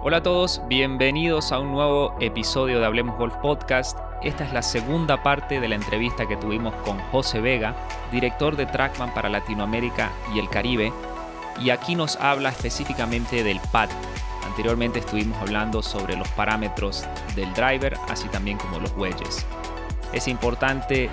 Hola 0.00 0.18
a 0.18 0.22
todos, 0.22 0.62
bienvenidos 0.68 1.50
a 1.50 1.58
un 1.58 1.72
nuevo 1.72 2.14
episodio 2.20 2.78
de 2.78 2.86
Hablemos 2.86 3.18
Golf 3.18 3.34
Podcast. 3.38 3.98
Esta 4.22 4.44
es 4.44 4.52
la 4.52 4.62
segunda 4.62 5.24
parte 5.24 5.58
de 5.58 5.66
la 5.66 5.74
entrevista 5.74 6.28
que 6.28 6.36
tuvimos 6.36 6.72
con 6.84 7.00
José 7.10 7.40
Vega, 7.40 7.74
director 8.12 8.54
de 8.54 8.66
Trackman 8.66 9.12
para 9.12 9.28
Latinoamérica 9.28 10.12
y 10.32 10.38
el 10.38 10.48
Caribe, 10.48 10.92
y 11.60 11.70
aquí 11.70 11.96
nos 11.96 12.14
habla 12.14 12.50
específicamente 12.50 13.42
del 13.42 13.58
pad. 13.72 13.88
Anteriormente 14.46 15.00
estuvimos 15.00 15.36
hablando 15.38 15.82
sobre 15.82 16.16
los 16.16 16.28
parámetros 16.28 17.04
del 17.34 17.52
driver, 17.52 17.98
así 18.08 18.28
también 18.28 18.56
como 18.56 18.78
los 18.78 18.96
wedges. 18.96 19.44
Es 20.12 20.28
importante 20.28 21.10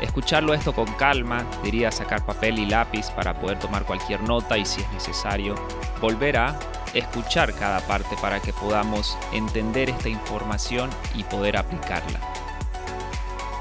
escucharlo 0.00 0.54
esto 0.54 0.72
con 0.72 0.86
calma, 0.94 1.44
diría 1.62 1.92
sacar 1.92 2.24
papel 2.24 2.58
y 2.58 2.64
lápiz 2.64 3.10
para 3.10 3.38
poder 3.38 3.58
tomar 3.58 3.84
cualquier 3.84 4.22
nota 4.22 4.56
y 4.56 4.64
si 4.64 4.80
es 4.80 4.90
necesario 4.92 5.56
volver 6.00 6.38
a 6.38 6.58
escuchar 6.94 7.54
cada 7.54 7.80
parte 7.80 8.16
para 8.20 8.40
que 8.40 8.52
podamos 8.52 9.16
entender 9.32 9.90
esta 9.90 10.08
información 10.08 10.90
y 11.14 11.24
poder 11.24 11.56
aplicarla. 11.56 12.20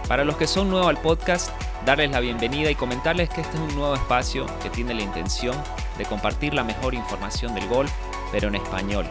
Para 0.08 0.23
los 0.23 0.38
que 0.38 0.48
son 0.48 0.70
nuevos 0.70 0.88
al 0.88 1.02
podcast, 1.02 1.52
darles 1.86 2.12
la 2.12 2.20
bienvenida 2.20 2.72
y 2.72 2.76
comentarles 2.76 3.30
que 3.30 3.41
este 3.41 3.58
es 3.58 3.62
un 3.62 3.76
nuevo 3.76 3.95
espacio 3.95 4.45
que 4.63 4.70
tiene 4.70 4.94
la 4.94 5.02
intención 5.02 5.55
de 5.98 6.05
compartir 6.05 6.53
la 6.53 6.63
mejor 6.63 6.94
información 6.94 7.53
del 7.53 7.67
golf, 7.67 7.91
pero 8.31 8.48
en 8.48 8.55
español. 8.55 9.05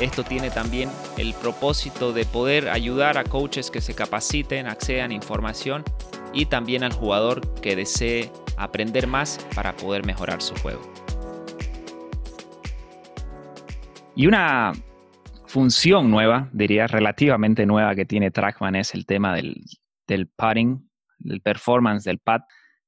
Esto 0.00 0.24
tiene 0.24 0.50
también 0.50 0.90
el 1.18 1.34
propósito 1.34 2.12
de 2.12 2.24
poder 2.24 2.68
ayudar 2.68 3.16
a 3.16 3.24
coaches 3.24 3.70
que 3.70 3.80
se 3.80 3.94
capaciten, 3.94 4.66
accedan 4.66 5.12
a 5.12 5.14
información 5.14 5.84
y 6.32 6.46
también 6.46 6.82
al 6.82 6.92
jugador 6.92 7.40
que 7.60 7.76
desee 7.76 8.32
aprender 8.56 9.06
más 9.06 9.38
para 9.54 9.76
poder 9.76 10.04
mejorar 10.04 10.42
su 10.42 10.54
juego. 10.56 11.03
Y 14.16 14.28
una 14.28 14.72
función 15.46 16.10
nueva, 16.10 16.48
diría 16.52 16.86
relativamente 16.86 17.66
nueva 17.66 17.94
que 17.94 18.04
tiene 18.04 18.30
Trackman 18.30 18.76
es 18.76 18.94
el 18.94 19.06
tema 19.06 19.34
del, 19.34 19.56
del 20.06 20.28
putting, 20.28 20.88
del 21.18 21.40
performance 21.40 22.04
del 22.04 22.20
pad. 22.20 22.42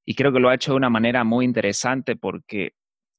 Y 0.05 0.15
creo 0.15 0.33
que 0.33 0.39
lo 0.39 0.49
ha 0.49 0.55
hecho 0.55 0.73
de 0.73 0.77
una 0.77 0.91
manera 0.91 1.25
muy 1.25 1.45
interesante 1.45 2.15
porque 2.15 2.75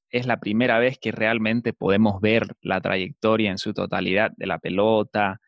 es 0.10 0.26
la 0.26 0.40
primera 0.40 0.80
vez 0.80 0.98
que 1.00 1.12
realmente 1.12 1.74
podemos 1.74 2.22
ver 2.22 2.56
la 2.62 2.80
trayectoria 2.80 3.52
en 3.52 3.58
su 3.58 3.74
totalidad 3.74 4.32
de 4.38 4.48
la 4.48 4.58
pelota 4.58 5.42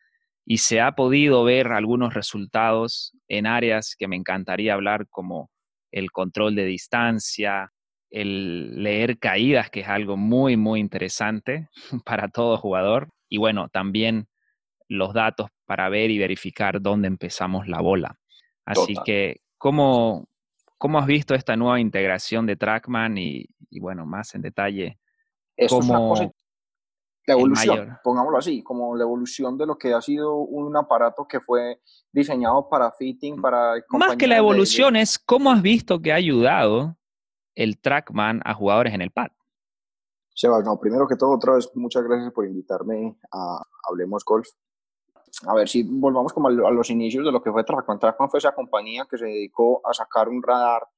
y 0.44 0.58
se 0.58 0.82
ha 0.82 0.92
podido 0.92 1.44
ver 1.44 1.68
algunos 1.68 2.12
resultados 2.12 3.16
en 3.26 3.46
áreas 3.46 3.96
que 3.98 4.06
me 4.06 4.16
encantaría 4.16 4.74
hablar 4.74 5.06
como 5.08 5.50
el 5.92 6.10
control 6.10 6.54
de 6.56 6.66
distancia, 6.66 7.72
el 8.10 8.82
leer 8.82 9.18
caídas, 9.18 9.70
que 9.70 9.80
es 9.80 9.88
algo 9.88 10.16
muy, 10.16 10.56
muy 10.56 10.80
interesante 10.80 11.68
para 12.04 12.28
todo 12.28 12.56
jugador. 12.58 13.08
Y 13.28 13.38
bueno, 13.38 13.68
también 13.68 14.28
los 14.88 15.14
datos 15.14 15.48
para 15.66 15.88
ver 15.88 16.10
y 16.10 16.18
verificar 16.18 16.80
dónde 16.80 17.06
empezamos 17.06 17.68
la 17.68 17.80
bola. 17.80 18.18
Así 18.64 18.94
que, 19.04 19.40
¿cómo, 19.56 20.28
¿cómo, 20.78 20.98
has 20.98 21.06
visto 21.06 21.34
esta 21.34 21.56
nueva 21.56 21.80
integración 21.80 22.46
de 22.46 22.56
Trackman? 22.56 23.16
Y, 23.18 23.46
bueno, 23.80 24.04
más 24.04 24.34
en 24.34 24.42
detalle, 24.42 24.98
cómo, 25.68 26.32
la 27.26 27.34
evolución, 27.34 27.98
pongámoslo 28.02 28.38
así, 28.38 28.62
como 28.62 28.96
la 28.96 29.04
evolución 29.04 29.56
de 29.56 29.66
lo 29.66 29.78
que 29.78 29.92
ha 29.92 30.00
sido 30.00 30.36
un 30.36 30.76
aparato 30.76 31.26
que 31.28 31.40
fue 31.40 31.80
diseñado 32.12 32.68
para 32.68 32.90
fitting, 32.92 33.40
para... 33.40 33.74
Más 33.90 34.16
que 34.16 34.26
la 34.26 34.36
evolución 34.36 34.96
es 34.96 35.18
cómo 35.18 35.50
has 35.52 35.62
visto 35.62 36.00
que 36.00 36.12
ha 36.12 36.16
ayudado 36.16 36.96
el 37.62 37.78
Trackman 37.78 38.40
a 38.44 38.54
jugadores 38.54 38.94
en 38.94 39.02
el 39.02 39.10
pad? 39.10 39.28
Sebas, 40.34 40.64
no, 40.64 40.80
primero 40.80 41.06
que 41.06 41.16
todo, 41.16 41.34
otra 41.34 41.54
vez, 41.54 41.70
muchas 41.74 42.02
gracias 42.04 42.32
por 42.32 42.46
invitarme 42.46 43.18
a 43.30 43.62
Hablemos 43.84 44.24
Golf. 44.24 44.48
A 45.46 45.54
ver, 45.54 45.68
si 45.68 45.82
volvamos 45.82 46.32
como 46.32 46.48
a 46.48 46.70
los 46.70 46.90
inicios 46.90 47.24
de 47.24 47.32
lo 47.32 47.42
que 47.42 47.52
fue 47.52 47.62
Trackman. 47.62 47.98
Trackman 47.98 48.30
fue 48.30 48.38
esa 48.38 48.52
compañía 48.52 49.06
que 49.08 49.18
se 49.18 49.26
dedicó 49.26 49.80
a 49.86 49.92
sacar 49.92 50.28
un 50.28 50.42
radar 50.42 50.88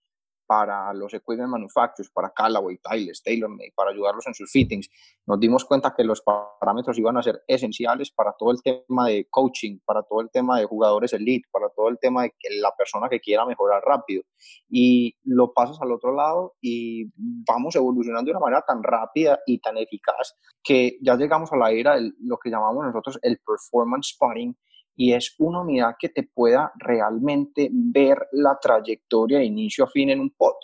para 0.47 0.93
los 0.95 1.15
equipment 1.15 1.51
manufacturers, 1.51 2.11
para 2.11 2.31
Callaway, 2.31 2.79
Tyler, 2.79 3.15
TaylorMade, 3.25 3.73
para 3.75 3.91
ayudarlos 3.91 4.27
en 4.27 4.35
sus 4.35 4.51
fittings. 4.51 4.89
Nos 5.27 5.41
dimos 5.41 5.65
cuenta 5.65 5.95
que 5.97 6.05
los 6.05 6.23
parámetros 6.23 6.99
iban 6.99 7.17
a 7.17 7.23
ser 7.23 7.43
esenciales 7.47 8.11
para 8.11 8.33
todo 8.39 8.51
el 8.51 8.63
tema 8.63 9.07
de 9.09 9.27
coaching, 9.31 9.79
para 9.85 10.03
todo 10.03 10.21
el 10.21 10.31
tema 10.31 10.59
de 10.59 10.67
jugadores 10.67 11.13
elite, 11.13 11.49
para 11.51 11.69
todo 11.71 11.89
el 11.89 11.99
tema 11.99 12.23
de 12.23 12.31
que 12.39 12.49
la 12.61 12.75
persona 12.77 13.09
que 13.09 13.21
quiera 13.21 13.47
mejorar 13.47 13.83
rápido. 13.83 14.23
Y 14.69 15.17
lo 15.25 15.53
pasas 15.53 15.81
al 15.81 15.93
otro 15.93 16.15
lado 16.15 16.55
y 16.61 17.11
vamos 17.47 17.77
evolucionando 17.77 18.27
de 18.27 18.33
una 18.33 18.41
manera 18.41 18.63
tan 18.67 18.83
rápida 18.83 19.41
y 19.47 19.59
tan 19.59 19.77
eficaz 19.79 20.35
que 20.63 20.99
ya 21.01 21.17
llegamos 21.17 21.53
a 21.53 21.57
la 21.57 21.71
era 21.71 21.97
de 21.97 22.13
lo 22.21 22.39
que 22.39 22.51
llamamos 22.51 22.85
nosotros 22.85 23.19
el 23.23 23.39
performance 23.39 24.15
spotting, 24.15 24.57
y 25.03 25.15
es 25.15 25.35
una 25.39 25.63
unidad 25.63 25.97
que 25.99 26.11
te 26.11 26.23
pueda 26.23 26.71
realmente 26.77 27.69
ver 27.73 28.29
la 28.31 28.57
trayectoria 28.61 29.39
de 29.39 29.45
inicio 29.47 29.83
a 29.83 29.89
fin 29.89 30.11
en 30.11 30.21
un 30.21 30.31
pod. 30.31 30.55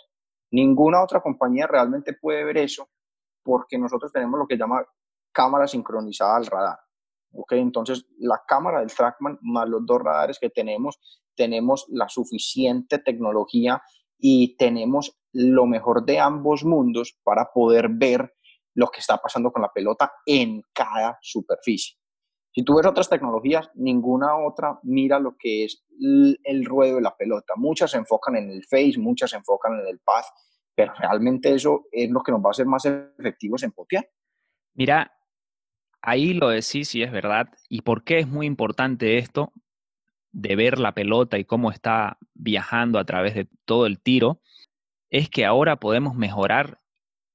Ninguna 0.51 1.03
otra 1.03 1.19
compañía 1.19 1.67
realmente 1.67 2.13
puede 2.13 2.45
ver 2.45 2.59
eso 2.59 2.87
porque 3.43 3.77
nosotros 3.77 4.13
tenemos 4.13 4.39
lo 4.39 4.47
que 4.47 4.55
llama 4.55 4.81
cámara 5.33 5.67
sincronizada 5.67 6.37
al 6.37 6.45
radar. 6.45 6.79
¿ok? 7.33 7.51
Entonces, 7.51 8.05
la 8.17 8.41
cámara 8.47 8.79
del 8.79 8.95
Trackman 8.95 9.39
más 9.41 9.67
los 9.67 9.85
dos 9.85 10.01
radares 10.01 10.39
que 10.39 10.49
tenemos, 10.49 11.01
tenemos 11.35 11.85
la 11.89 12.07
suficiente 12.07 12.99
tecnología 12.99 13.83
y 14.17 14.55
tenemos 14.55 15.19
lo 15.33 15.65
mejor 15.65 16.05
de 16.05 16.17
ambos 16.17 16.63
mundos 16.63 17.19
para 17.25 17.51
poder 17.53 17.89
ver 17.89 18.35
lo 18.73 18.87
que 18.87 19.01
está 19.01 19.17
pasando 19.17 19.51
con 19.51 19.63
la 19.63 19.73
pelota 19.73 20.13
en 20.25 20.61
cada 20.73 21.19
superficie. 21.21 21.98
Si 22.51 22.63
tú 22.63 22.75
ves 22.75 22.85
otras 22.85 23.09
tecnologías, 23.09 23.69
ninguna 23.75 24.35
otra 24.35 24.79
mira 24.83 25.19
lo 25.19 25.35
que 25.37 25.65
es 25.65 25.83
el 25.99 26.65
ruedo 26.65 26.95
de 26.95 27.01
la 27.01 27.15
pelota. 27.15 27.53
Muchas 27.55 27.91
se 27.91 27.97
enfocan 27.97 28.35
en 28.37 28.49
el 28.49 28.65
face, 28.65 28.95
muchas 28.97 29.29
se 29.31 29.37
enfocan 29.37 29.79
en 29.79 29.87
el 29.87 29.99
path, 29.99 30.25
pero 30.75 30.93
realmente 30.97 31.53
eso 31.53 31.85
es 31.91 32.09
lo 32.09 32.21
que 32.21 32.31
nos 32.31 32.41
va 32.41 32.47
a 32.47 32.51
hacer 32.51 32.65
más 32.65 32.85
efectivos 32.85 33.63
en 33.63 33.71
potear. 33.71 34.09
Mira, 34.73 35.13
ahí 36.01 36.33
lo 36.33 36.49
decís 36.49 36.95
y 36.95 37.03
es 37.03 37.11
verdad. 37.11 37.49
¿Y 37.67 37.81
por 37.81 38.03
qué 38.03 38.19
es 38.19 38.27
muy 38.27 38.47
importante 38.47 39.17
esto 39.17 39.53
de 40.31 40.55
ver 40.55 40.79
la 40.79 40.93
pelota 40.93 41.37
y 41.37 41.45
cómo 41.45 41.71
está 41.71 42.17
viajando 42.33 42.97
a 42.97 43.05
través 43.05 43.35
de 43.35 43.47
todo 43.65 43.85
el 43.85 43.99
tiro? 43.99 44.41
Es 45.11 45.29
que 45.29 45.45
ahora 45.45 45.77
podemos 45.77 46.15
mejorar 46.15 46.81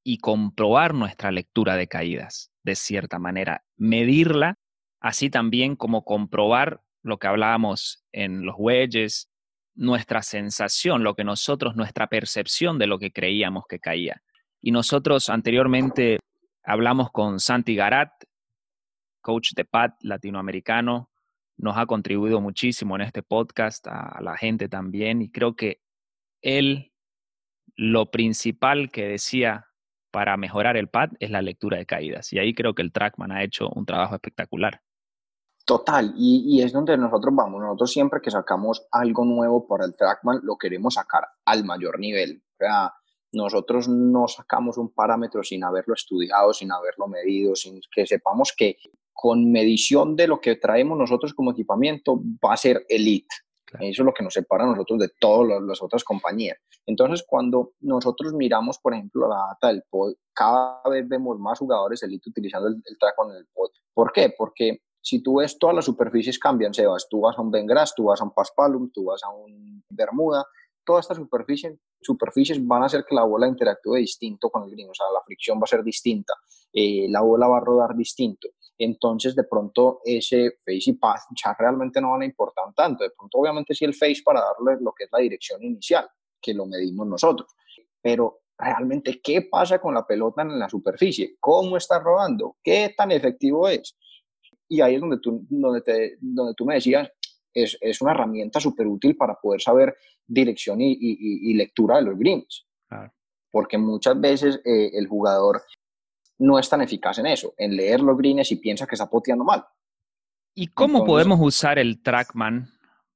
y 0.02 0.18
comprobar 0.18 0.94
nuestra 0.94 1.30
lectura 1.30 1.76
de 1.76 1.86
caídas, 1.86 2.52
de 2.62 2.74
cierta 2.74 3.18
manera, 3.18 3.64
medirla 3.76 4.58
así 5.04 5.28
también 5.28 5.76
como 5.76 6.02
comprobar 6.02 6.80
lo 7.02 7.18
que 7.18 7.26
hablábamos 7.26 8.02
en 8.10 8.46
los 8.46 8.54
wedges, 8.56 9.30
nuestra 9.74 10.22
sensación, 10.22 11.04
lo 11.04 11.14
que 11.14 11.24
nosotros, 11.24 11.76
nuestra 11.76 12.06
percepción 12.06 12.78
de 12.78 12.86
lo 12.86 12.98
que 12.98 13.12
creíamos 13.12 13.64
que 13.68 13.78
caía. 13.78 14.22
Y 14.62 14.70
nosotros 14.70 15.28
anteriormente 15.28 16.20
hablamos 16.62 17.10
con 17.10 17.38
Santi 17.38 17.74
Garat, 17.74 18.12
coach 19.20 19.52
de 19.54 19.66
PAT 19.66 19.92
latinoamericano, 20.00 21.10
nos 21.58 21.76
ha 21.76 21.84
contribuido 21.84 22.40
muchísimo 22.40 22.96
en 22.96 23.02
este 23.02 23.22
podcast, 23.22 23.86
a 23.86 24.22
la 24.22 24.38
gente 24.38 24.70
también, 24.70 25.20
y 25.20 25.30
creo 25.30 25.54
que 25.54 25.82
él, 26.40 26.94
lo 27.76 28.10
principal 28.10 28.90
que 28.90 29.06
decía 29.06 29.66
para 30.10 30.38
mejorar 30.38 30.78
el 30.78 30.88
pad 30.88 31.10
es 31.20 31.30
la 31.30 31.42
lectura 31.42 31.76
de 31.76 31.84
caídas. 31.84 32.32
Y 32.32 32.38
ahí 32.38 32.54
creo 32.54 32.74
que 32.74 32.80
el 32.80 32.90
Trackman 32.90 33.32
ha 33.32 33.42
hecho 33.42 33.68
un 33.68 33.84
trabajo 33.84 34.14
espectacular. 34.14 34.80
Total, 35.64 36.12
y, 36.16 36.60
es 36.60 36.72
donde 36.72 36.96
nosotros 36.98 37.34
vamos. 37.34 37.60
Nosotros 37.60 37.90
siempre 37.90 38.20
que 38.20 38.30
sacamos 38.30 38.86
algo 38.90 39.24
nuevo 39.24 39.66
para 39.66 39.86
el 39.86 39.96
Trackman, 39.96 40.40
lo 40.42 40.56
queremos 40.58 40.94
sacar 40.94 41.26
al 41.46 41.64
mayor 41.64 41.98
nivel. 41.98 42.42
O 42.52 42.56
sea, 42.58 42.92
nosotros 43.32 43.88
no 43.88 44.28
sacamos 44.28 44.76
un 44.76 44.92
parámetro 44.92 45.42
sin 45.42 45.64
haberlo 45.64 45.94
estudiado, 45.94 46.52
sin 46.52 46.70
haberlo 46.70 47.08
medido, 47.08 47.56
sin 47.56 47.80
que 47.90 48.06
sepamos 48.06 48.52
que 48.54 48.76
con 49.12 49.50
medición 49.50 50.16
de 50.16 50.26
lo 50.26 50.38
que 50.38 50.56
traemos 50.56 50.98
nosotros 50.98 51.32
como 51.32 51.52
equipamiento 51.52 52.20
va 52.44 52.52
a 52.52 52.58
ser 52.58 52.84
elite. 52.88 53.34
Eso 53.80 54.02
es 54.02 54.06
lo 54.06 54.12
que 54.12 54.22
nos 54.22 54.34
separa 54.34 54.64
a 54.64 54.68
nosotros 54.68 54.98
de 55.00 55.08
todas 55.18 55.62
las 55.62 55.82
otras 55.82 56.04
compañías. 56.04 56.58
Entonces, 56.86 57.24
cuando 57.26 57.72
nosotros 57.80 58.34
miramos, 58.34 58.78
por 58.78 58.92
ejemplo, 58.92 59.28
la 59.28 59.46
data 59.48 59.68
del 59.68 59.82
pod, 59.88 60.12
cada 60.32 60.82
vez 60.90 61.08
vemos 61.08 61.38
más 61.38 61.58
jugadores 61.58 62.02
elite 62.02 62.30
utilizando 62.30 62.68
el, 62.68 62.74
el 62.84 62.98
Trackman 62.98 63.30
en 63.30 63.36
el 63.38 63.46
pod. 63.52 63.70
¿Por 63.92 64.12
qué? 64.12 64.32
Porque 64.36 64.82
si 65.04 65.22
tú 65.22 65.36
ves 65.36 65.58
todas 65.58 65.76
las 65.76 65.84
superficies 65.84 66.38
cambian, 66.38 66.72
Sebas, 66.72 67.06
tú 67.10 67.20
vas 67.20 67.36
a 67.36 67.42
un 67.42 67.50
Bengras, 67.50 67.94
tú 67.94 68.04
vas 68.04 68.22
a 68.22 68.24
un 68.24 68.32
Paspalum, 68.32 68.90
tú 68.90 69.04
vas 69.04 69.22
a 69.22 69.28
un 69.28 69.84
Bermuda, 69.90 70.46
todas 70.82 71.04
estas 71.04 71.18
superficies, 72.00 72.66
van 72.66 72.82
a 72.82 72.86
hacer 72.86 73.04
que 73.06 73.14
la 73.14 73.24
bola 73.24 73.46
interactúe 73.46 73.96
distinto 73.96 74.48
con 74.48 74.64
el 74.64 74.70
green, 74.70 74.88
o 74.88 74.94
sea, 74.94 75.04
la 75.12 75.20
fricción 75.20 75.58
va 75.58 75.64
a 75.64 75.66
ser 75.66 75.84
distinta, 75.84 76.32
eh, 76.72 77.06
la 77.10 77.20
bola 77.20 77.46
va 77.46 77.58
a 77.58 77.60
rodar 77.60 77.94
distinto. 77.94 78.48
Entonces, 78.78 79.36
de 79.36 79.44
pronto, 79.44 80.00
ese 80.04 80.52
face 80.64 80.90
y 80.90 80.92
path 80.94 81.20
realmente 81.58 82.00
no 82.00 82.12
van 82.12 82.22
a 82.22 82.24
importar 82.24 82.72
tanto. 82.74 83.04
De 83.04 83.10
pronto, 83.10 83.38
obviamente, 83.38 83.74
sí 83.74 83.84
el 83.84 83.94
face 83.94 84.22
para 84.24 84.40
darle 84.40 84.82
lo 84.82 84.92
que 84.92 85.04
es 85.04 85.10
la 85.12 85.18
dirección 85.18 85.62
inicial, 85.62 86.08
que 86.40 86.54
lo 86.54 86.64
medimos 86.64 87.06
nosotros. 87.06 87.50
Pero 88.00 88.40
realmente, 88.56 89.20
¿qué 89.22 89.42
pasa 89.42 89.78
con 89.78 89.94
la 89.94 90.06
pelota 90.06 90.42
en 90.42 90.58
la 90.58 90.68
superficie? 90.68 91.36
¿Cómo 91.38 91.76
está 91.76 91.98
rodando? 91.98 92.56
¿Qué 92.62 92.94
tan 92.96 93.12
efectivo 93.12 93.68
es? 93.68 93.96
Y 94.68 94.80
ahí 94.80 94.94
es 94.94 95.00
donde 95.00 95.18
tú, 95.18 95.46
donde 95.48 95.82
te, 95.82 96.16
donde 96.20 96.54
tú 96.54 96.64
me 96.64 96.74
decías, 96.74 97.08
es, 97.52 97.78
es 97.80 98.00
una 98.00 98.12
herramienta 98.12 98.60
súper 98.60 98.86
útil 98.86 99.16
para 99.16 99.34
poder 99.34 99.60
saber 99.60 99.96
dirección 100.26 100.80
y, 100.80 100.92
y, 100.92 101.50
y, 101.50 101.54
lectura 101.54 101.96
de 101.96 102.02
los 102.02 102.18
greens. 102.18 102.66
Porque 103.50 103.78
muchas 103.78 104.20
veces 104.20 104.60
eh, 104.64 104.90
el 104.94 105.06
jugador 105.06 105.62
no 106.38 106.58
es 106.58 106.68
tan 106.68 106.82
eficaz 106.82 107.18
en 107.18 107.26
eso, 107.26 107.54
en 107.56 107.76
leer 107.76 108.00
los 108.00 108.16
greens 108.16 108.50
y 108.50 108.56
piensa 108.56 108.86
que 108.86 108.96
está 108.96 109.08
poteando 109.08 109.44
mal. 109.44 109.64
¿Y 110.54 110.68
cómo 110.68 111.04
podemos 111.04 111.38
usar 111.40 111.78
el 111.78 112.02
Trackman 112.02 112.68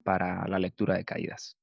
para 0.04 0.46
la 0.48 0.58
lectura 0.58 0.96
de 0.96 1.04
caídas? 1.04 1.56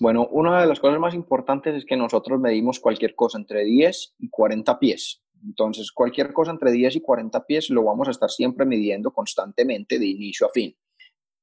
Bueno, 0.00 0.26
una 0.30 0.60
de 0.60 0.66
las 0.66 0.80
cosas 0.80 0.98
más 0.98 1.14
importantes 1.14 1.74
es 1.76 1.84
que 1.84 1.96
nosotros 1.96 2.40
medimos 2.40 2.80
cualquier 2.80 3.14
cosa 3.14 3.38
entre 3.38 3.64
10 3.64 4.14
y 4.18 4.28
40 4.28 4.78
pies. 4.78 5.21
Entonces, 5.44 5.92
cualquier 5.92 6.32
cosa 6.32 6.52
entre 6.52 6.70
10 6.70 6.96
y 6.96 7.00
40 7.00 7.44
pies 7.46 7.70
lo 7.70 7.84
vamos 7.84 8.08
a 8.08 8.12
estar 8.12 8.30
siempre 8.30 8.64
midiendo 8.64 9.10
constantemente 9.10 9.98
de 9.98 10.06
inicio 10.06 10.46
a 10.46 10.50
fin. 10.50 10.74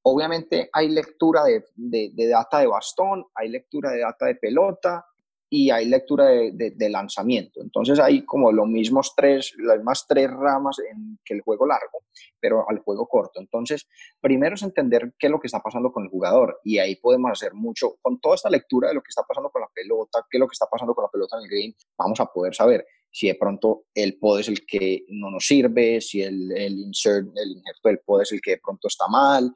Obviamente 0.04 0.70
hay 0.72 0.90
lectura 0.90 1.44
de, 1.44 1.66
de, 1.76 2.28
data 2.28 2.60
de 2.60 2.68
bastón, 2.68 3.26
hay 3.36 3.50
lectura 3.50 3.92
de 3.92 4.00
data 4.00 4.26
de 4.26 4.36
pelota, 4.36 5.06
y 5.50 5.72
hay 5.72 5.86
lectura 5.86 6.26
de, 6.28 6.90
lanzamiento. 6.90 7.62
Entonces 7.62 8.00
hay 8.00 8.24
como 8.24 8.52
los 8.52 8.68
mismos 8.68 9.14
tres, 9.16 9.54
las 9.58 9.78
mismas 9.78 10.06
tres 10.08 10.30
ramas 10.30 10.78
en 10.80 11.18
que 11.26 11.34
el 11.34 11.42
juego 11.42 11.66
largo, 11.66 12.04
pero 12.40 12.70
al 12.70 12.80
juego 12.80 13.08
corto. 13.08 13.40
Entonces, 13.40 13.88
primero 14.22 14.56
es 14.56 14.62
entender 14.62 15.14
qué 15.18 15.28
es 15.28 15.32
lo 15.32 15.40
que 15.40 15.48
está 15.48 15.60
pasando 15.60 15.92
con 15.92 16.04
el 16.04 16.10
jugador 16.10 16.60
y 16.64 16.78
ahí 16.78 16.96
podemos 16.98 17.32
hacer 17.32 17.54
mucho, 17.54 17.96
con 18.02 18.20
toda 18.20 18.36
esta 18.36 18.50
lectura 18.50 18.90
de 18.90 18.96
lo 18.96 19.02
que 19.02 19.10
está 19.10 19.24
pasando 19.28 19.50
con 19.50 19.62
la 19.62 19.70
pelota, 19.74 20.26
qué 20.30 20.38
es 20.38 20.40
lo 20.40 20.48
que 20.48 20.54
está 20.54 20.68
pasando 20.68 20.94
con 20.94 21.04
la 21.04 21.10
pelota 21.10 21.38
en 21.38 21.44
el 21.44 21.50
game, 21.50 21.76
vamos 21.98 22.20
a 22.20 22.28
poder 22.28 22.54
saber 22.54 22.86
si 23.12 23.28
de 23.28 23.36
pronto 23.36 23.86
el 23.94 24.18
pod 24.18 24.40
es 24.40 24.48
el 24.48 24.66
que 24.66 25.06
no 25.10 25.32
nos 25.32 25.46
sirve, 25.46 26.02
si 26.02 26.22
el, 26.22 26.52
el 26.52 26.80
insert, 26.80 27.28
el 27.36 27.52
injerto 27.52 27.90
del 27.90 28.00
pod 28.00 28.22
es 28.22 28.32
el 28.32 28.42
que 28.42 28.52
de 28.52 28.62
pronto 28.64 28.88
está 28.88 29.08
mal, 29.08 29.54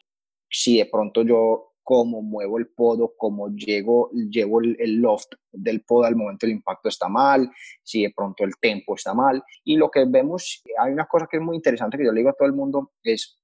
si 0.50 0.78
de 0.78 0.86
pronto 0.86 1.24
yo 1.24 1.74
cómo 1.84 2.22
muevo 2.22 2.58
el 2.58 2.68
podo, 2.68 3.14
cómo 3.18 3.50
llego, 3.50 4.10
llevo 4.12 4.62
el, 4.62 4.96
loft 4.96 5.34
del 5.52 5.84
podo 5.84 6.06
al 6.06 6.16
momento 6.16 6.48
del 6.48 6.56
impacto 6.56 6.90
está 6.90 7.10
mal, 7.10 7.52
si 7.84 8.04
de 8.04 8.12
pronto 8.12 8.44
el 8.44 8.54
tempo 8.60 8.96
está 8.96 9.14
mal. 9.14 9.44
Y 9.64 9.76
lo 9.76 9.92
que 9.92 10.06
vemos, 10.08 10.64
hay 10.80 10.92
una 10.92 11.06
cosa 11.06 11.28
que 11.30 11.38
es 11.38 11.44
muy 11.44 11.58
interesante 11.58 11.98
que 11.98 12.06
yo 12.06 12.12
le 12.12 12.22
digo 12.22 12.30
a 12.30 12.34
todo 12.34 12.48
el 12.48 12.54
mundo, 12.54 12.94
es 13.04 13.38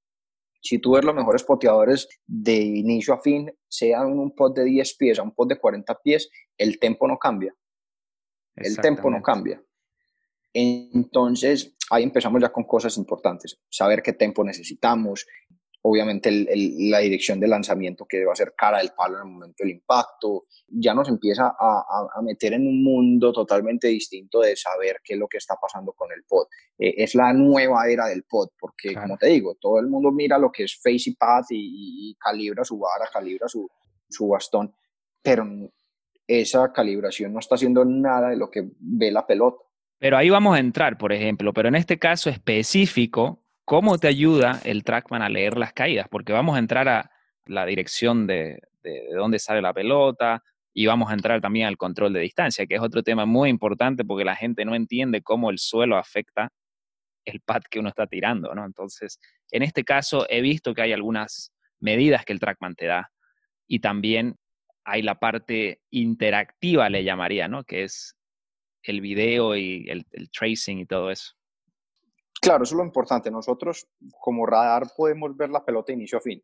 si 0.61 0.79
tú 0.79 0.93
ves 0.93 1.05
los 1.05 1.15
mejores 1.15 1.43
poteadores 1.43 2.07
de 2.25 2.55
inicio 2.55 3.13
a 3.13 3.21
fin, 3.21 3.51
sean 3.67 4.17
un 4.17 4.35
pod 4.35 4.55
de 4.55 4.65
10 4.65 4.97
pies 4.97 5.19
a 5.19 5.23
un 5.23 5.33
pod 5.33 5.49
de 5.49 5.59
40 5.59 5.95
pies, 6.01 6.29
el 6.57 6.79
tempo 6.79 7.07
no 7.07 7.17
cambia. 7.17 7.53
El 8.55 8.77
tempo 8.77 9.09
no 9.09 9.21
cambia. 9.21 9.61
Entonces, 10.53 11.75
ahí 11.89 12.03
empezamos 12.03 12.41
ya 12.41 12.51
con 12.51 12.63
cosas 12.63 12.97
importantes. 12.97 13.59
Saber 13.69 14.01
qué 14.01 14.13
tempo 14.13 14.43
necesitamos, 14.43 15.25
obviamente 15.81 16.29
la 16.31 16.99
dirección 16.99 17.39
de 17.39 17.47
lanzamiento 17.47 18.05
que 18.05 18.25
va 18.25 18.33
a 18.33 18.35
ser 18.35 18.53
cara 18.55 18.79
del 18.79 18.91
palo 18.95 19.15
en 19.15 19.27
el 19.27 19.33
momento 19.33 19.63
del 19.63 19.71
impacto, 19.71 20.45
ya 20.67 20.93
nos 20.93 21.07
empieza 21.07 21.55
a, 21.57 22.21
meter 22.21 22.53
en 22.53 22.67
un 22.67 22.83
mundo 22.83 23.31
totalmente 23.31 23.87
distinto 23.87 24.41
de 24.41 24.55
saber 24.55 24.97
qué 25.03 25.13
es 25.13 25.19
lo 25.19 25.27
que 25.27 25.37
está 25.37 25.55
pasando 25.55 25.93
con 25.93 26.11
el 26.11 26.23
pod. 26.23 26.47
Eh, 26.77 26.95
es 26.97 27.15
la 27.15 27.31
nueva 27.33 27.87
era 27.87 28.07
del 28.07 28.23
pod, 28.23 28.49
porque 28.59 28.93
como 28.93 29.17
te 29.17 29.27
digo, 29.27 29.55
todo 29.55 29.79
el 29.79 29.87
mundo 29.87 30.11
mira 30.11 30.37
lo 30.37 30.51
que 30.51 30.63
es 30.63 30.75
face 30.75 31.11
y 31.11 31.15
path 31.15 31.47
y, 31.51 32.15
calibra 32.19 32.65
su 32.65 32.77
vara, 32.77 33.09
calibra 33.11 33.47
su, 33.47 33.69
su 34.09 34.27
bastón, 34.27 34.73
pero 35.21 35.45
esa 36.27 36.71
calibración 36.73 37.33
no 37.33 37.39
está 37.39 37.55
haciendo 37.55 37.85
nada 37.85 38.29
de 38.29 38.35
lo 38.35 38.49
que 38.49 38.69
ve 38.79 39.11
la 39.11 39.25
pelota. 39.25 39.68
Pero 39.99 40.17
ahí 40.17 40.29
vamos 40.29 40.55
a 40.55 40.59
entrar, 40.59 40.97
por 40.97 41.13
ejemplo, 41.13 41.53
pero 41.53 41.67
en 41.67 41.75
este 41.75 41.99
caso 41.99 42.29
específico, 42.29 43.43
¿Cómo 43.69 43.99
te 43.99 44.07
ayuda 44.07 44.59
el 44.65 44.83
trackman 44.83 45.21
a 45.21 45.29
leer 45.29 45.55
las 45.55 45.73
caídas? 45.73 46.07
Porque 46.09 46.33
vamos 46.33 46.55
a 46.55 46.59
entrar 46.59 46.89
a 46.89 47.11
la 47.45 47.67
dirección 47.67 48.25
de, 48.25 48.63
dónde 49.13 49.37
sale 49.37 49.61
la 49.61 49.75
pelota 49.75 50.41
y 50.73 50.87
vamos 50.87 51.11
a 51.11 51.13
entrar 51.13 51.39
también 51.39 51.67
al 51.67 51.77
control 51.77 52.11
de 52.13 52.21
distancia, 52.21 52.65
que 52.65 52.73
es 52.73 52.81
otro 52.81 53.03
tema 53.03 53.27
muy 53.27 53.47
importante 53.47 54.03
porque 54.03 54.25
la 54.25 54.35
gente 54.35 54.65
no 54.65 54.73
entiende 54.73 55.21
cómo 55.21 55.51
el 55.51 55.59
suelo 55.59 55.97
afecta 55.97 56.51
el 57.25 57.41
pad 57.41 57.61
que 57.69 57.77
uno 57.77 57.89
está 57.89 58.07
tirando, 58.07 58.55
¿no? 58.55 58.65
Entonces, 58.65 59.19
en 59.51 59.61
este 59.61 59.83
caso 59.83 60.25
he 60.31 60.41
visto 60.41 60.73
que 60.73 60.81
hay 60.81 60.93
algunas 60.93 61.53
medidas 61.79 62.25
que 62.25 62.33
el 62.33 62.39
trackman 62.39 62.73
te 62.73 62.87
da 62.87 63.11
y 63.67 63.81
también 63.81 64.35
hay 64.83 65.03
la 65.03 65.19
parte 65.19 65.79
interactiva, 65.91 66.89
le 66.89 67.03
llamaría, 67.03 67.47
¿no? 67.47 67.63
Que 67.65 67.83
es 67.83 68.15
el 68.83 69.01
video 69.01 69.55
y 69.55 69.89
el 69.89 70.31
tracing 70.31 70.79
y 70.79 70.85
todo 70.85 71.11
eso. 71.11 71.33
Claro, 72.41 72.63
eso 72.63 72.75
es 72.75 72.77
lo 72.77 72.85
importante. 72.85 73.29
Nosotros 73.29 73.87
como 74.19 74.45
radar 74.45 74.87
podemos 74.95 75.35
ver 75.35 75.49
la 75.49 75.65
pelota 75.65 75.91
de 75.91 75.97
inicio 75.97 76.17
a 76.17 76.21
fin. 76.21 76.41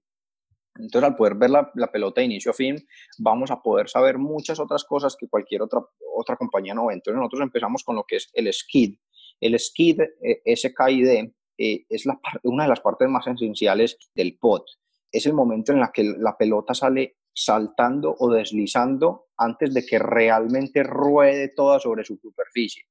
Entonces, 0.77 1.09
al 1.09 1.15
poder 1.15 1.35
ver 1.35 1.49
la, 1.49 1.71
pelota 1.91 2.19
de 2.19 2.25
inicio 2.25 2.51
a 2.51 2.53
fin, 2.53 2.85
vamos 3.17 3.49
a 3.49 3.61
poder 3.61 3.87
saber 3.87 4.17
muchas 4.17 4.59
otras 4.59 4.83
cosas 4.83 5.15
que 5.17 5.29
cualquier 5.29 5.61
otra, 5.61 5.79
otra 6.13 6.35
compañía 6.35 6.73
no 6.73 6.87
ve. 6.87 6.95
Entonces, 6.95 7.17
nosotros 7.17 7.41
empezamos 7.43 7.83
con 7.83 7.95
lo 7.95 8.03
que 8.03 8.17
es 8.17 8.29
el 8.33 8.51
skid. 8.51 8.97
El 9.39 9.57
skid, 9.57 10.01
eh, 10.21 10.55
SKID, 10.55 11.31
eh, 11.57 11.85
es 11.87 12.05
la, 12.05 12.19
una 12.43 12.63
de 12.63 12.69
las 12.69 12.81
partes 12.81 13.07
más 13.07 13.25
esenciales 13.25 13.97
del 14.13 14.37
pot. 14.37 14.65
Es 15.09 15.25
el 15.25 15.33
momento 15.33 15.71
en 15.71 15.79
el 15.79 15.87
que 15.93 16.03
la 16.03 16.35
pelota 16.35 16.73
sale 16.73 17.19
saltando 17.35 18.15
o 18.17 18.31
deslizando 18.31 19.27
antes 19.37 19.73
de 19.73 19.85
que 19.85 19.99
realmente 19.99 20.83
ruede 20.83 21.49
toda 21.49 21.79
sobre 21.79 22.05
su 22.05 22.15
superficie. 22.15 22.85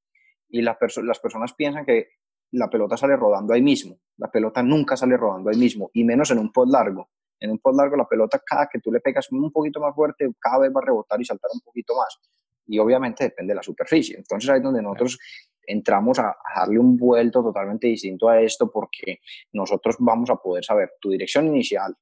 Y 0.51 0.61
las 0.63 0.77
personas 0.77 1.55
piensan 1.55 1.87
que 1.87 2.09
la 2.53 2.69
pelota 2.69 2.97
sale 2.97 3.17
rodando 3.17 3.55
ahí 3.55 3.63
mismo. 3.63 3.99
La 4.19 4.31
pelota 4.31 4.63
nunca 4.63 4.97
sale 4.97 5.17
rodando 5.17 5.51
ahí 5.51 5.57
mismo, 5.57 5.91
y 5.93 6.05
menos 6.05 6.31
en 6.31 6.39
un 6.39 6.53
pod 6.53 6.69
largo. 6.71 7.11
En 7.41 7.51
un 7.51 7.59
pod 7.59 7.75
largo 7.77 7.97
la 7.97 8.07
pelota 8.07 8.41
cada 8.45 8.69
que 8.71 8.79
tú 8.79 8.93
le 8.93 9.01
pegas 9.01 9.31
un 9.33 9.51
poquito 9.51 9.81
más 9.81 9.95
fuerte, 9.95 10.31
cada 10.39 10.59
vez 10.61 10.71
va 10.71 10.81
a 10.81 10.87
rebotar 10.87 11.21
y 11.21 11.25
saltar 11.25 11.51
un 11.53 11.61
poquito 11.61 11.95
más. 11.97 12.19
Y 12.67 12.79
obviamente 12.79 13.25
depende 13.25 13.53
de 13.53 13.57
la 13.57 13.63
superficie. 13.63 14.17
Entonces 14.17 14.49
ahí 14.51 14.59
es 14.59 14.63
donde 14.63 14.83
nosotros 14.83 15.19
entramos 15.67 16.19
a, 16.19 16.37
darle 16.55 16.79
un 16.79 16.97
vuelto 16.97 17.43
totalmente 17.43 17.89
distinto 17.89 18.29
a 18.29 18.41
esto 18.41 18.71
porque 18.71 19.19
nosotros 19.53 19.97
vamos 19.99 20.31
a 20.31 20.37
poder 20.37 20.65
saber 20.65 20.93
tu 21.01 21.11
dirección 21.11 21.47
inicial, 21.49 21.95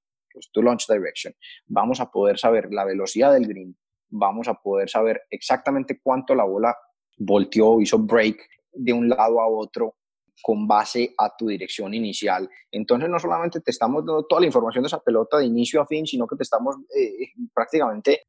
tu 0.52 0.62
launch 0.62 0.86
direction, 0.88 1.34
vamos 1.66 2.00
a 2.00 2.10
poder 2.10 2.38
saber 2.38 2.72
la 2.72 2.84
velocidad 2.84 3.32
del 3.32 3.46
green, 3.46 3.76
vamos 4.08 4.48
a 4.48 4.54
poder 4.54 4.88
saber 4.88 5.22
exactamente 5.30 6.00
cuánto 6.02 6.34
la 6.34 6.44
bola 6.44 6.76
volteó, 7.18 7.80
hizo 7.80 7.98
break 7.98 8.38
de 8.72 8.92
un 8.92 9.08
lado 9.08 9.40
a 9.40 9.48
otro 9.48 9.96
con 10.42 10.66
base 10.66 11.14
a 11.18 11.34
tu 11.36 11.46
dirección 11.46 11.94
inicial. 11.94 12.48
Entonces, 12.70 13.08
no 13.08 13.18
solamente 13.18 13.60
te 13.60 13.70
estamos 13.70 14.04
dando 14.04 14.24
toda 14.24 14.40
la 14.40 14.46
información 14.46 14.82
de 14.82 14.88
esa 14.88 15.00
pelota 15.00 15.38
de 15.38 15.46
inicio 15.46 15.80
a 15.80 15.86
fin, 15.86 16.06
sino 16.06 16.26
que 16.26 16.36
te 16.36 16.42
estamos 16.42 16.76
eh, 16.96 17.30
prácticamente 17.54 18.22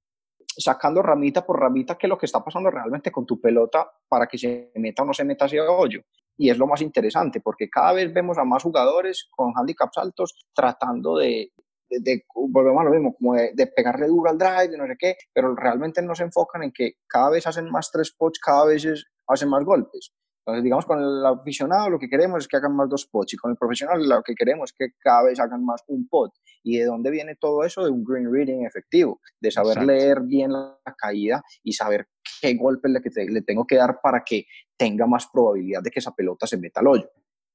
sacando 0.55 1.01
ramita 1.01 1.43
por 1.43 1.60
ramita 1.60 1.98
qué 1.98 2.05
es 2.05 2.10
lo 2.10 2.17
que 2.17 2.27
está 2.27 2.43
pasando 2.43 2.69
realmente 2.69 3.12
con 3.12 3.25
tu 3.25 3.41
pelota 3.41 3.89
para 4.07 4.27
que 4.27 4.38
se 4.38 4.72
meta 4.75 5.01
o 5.01 5.05
no 5.05 5.13
se 5.13 5.24
meta 5.24 5.45
hacia 5.45 5.63
hoyo. 5.69 6.01
Y 6.38 6.50
es 6.50 6.57
lo 6.57 6.67
más 6.67 6.81
interesante, 6.81 7.41
porque 7.41 7.69
cada 7.69 7.93
vez 7.93 8.13
vemos 8.13 8.38
a 8.38 8.43
más 8.43 8.63
jugadores 8.63 9.27
con 9.31 9.53
handicaps 9.55 9.98
altos 9.98 10.48
tratando 10.53 11.17
de, 11.17 11.51
de, 12.01 12.25
volvemos 12.33 12.81
a 12.81 12.85
lo 12.85 12.91
mismo, 12.91 13.15
como 13.15 13.35
de, 13.35 13.51
de, 13.53 13.67
pegarle 13.67 14.07
duro 14.07 14.29
al 14.29 14.38
drive, 14.38 14.69
de 14.69 14.77
no 14.77 14.88
sé 14.88 14.95
qué, 14.97 15.15
pero 15.33 15.55
realmente 15.55 16.01
no 16.01 16.15
se 16.15 16.23
enfocan 16.23 16.63
en 16.63 16.71
que 16.71 16.93
cada 17.07 17.29
vez 17.29 17.47
hacen 17.47 17.69
más 17.69 17.91
tres 17.91 18.12
pots, 18.12 18.39
cada 18.39 18.65
vez 18.65 18.85
hacen 19.27 19.50
más 19.50 19.63
golpes. 19.63 20.13
Entonces, 20.45 20.63
digamos, 20.65 20.85
con 20.85 21.00
el 21.00 21.25
aficionado 21.25 21.89
lo 21.89 21.97
que 21.97 22.09
queremos 22.09 22.43
es 22.43 22.47
que 22.50 22.57
hagan 22.57 22.75
más 22.75 22.89
dos 22.89 23.07
pots 23.07 23.33
y 23.33 23.38
con 23.38 23.51
el 23.51 23.57
profesional 23.57 24.05
lo 24.07 24.21
que 24.21 24.35
queremos 24.35 24.71
es 24.71 24.75
que 24.77 24.93
cada 25.00 25.23
vez 25.23 25.39
hagan 25.39 25.63
más 25.63 25.81
un 25.88 26.07
pot. 26.09 26.33
¿Y 26.63 26.79
de 26.79 26.85
dónde 26.85 27.12
viene 27.12 27.38
todo 27.38 27.63
eso? 27.63 27.85
De 27.85 27.89
un 27.89 28.03
green 28.03 28.29
reading 28.29 28.65
efectivo, 28.65 29.21
de 29.39 29.51
saber 29.51 29.83
leer 29.83 30.21
bien 30.21 30.51
la 30.51 30.77
caída 30.97 31.41
y 31.63 31.71
saber 31.71 32.09
qué 32.41 32.55
golpe 32.55 32.89
le, 32.89 33.00
le 33.29 33.41
tengo 33.41 33.65
que 33.65 33.77
dar 33.77 34.01
para 34.01 34.21
que 34.25 34.45
tenga 34.75 35.07
más 35.07 35.27
probabilidad 35.31 35.81
de 35.81 35.91
que 35.91 36.00
esa 36.00 36.13
pelota 36.13 36.45
se 36.45 36.57
meta 36.57 36.81
al 36.81 36.88
hoyo. 36.88 37.09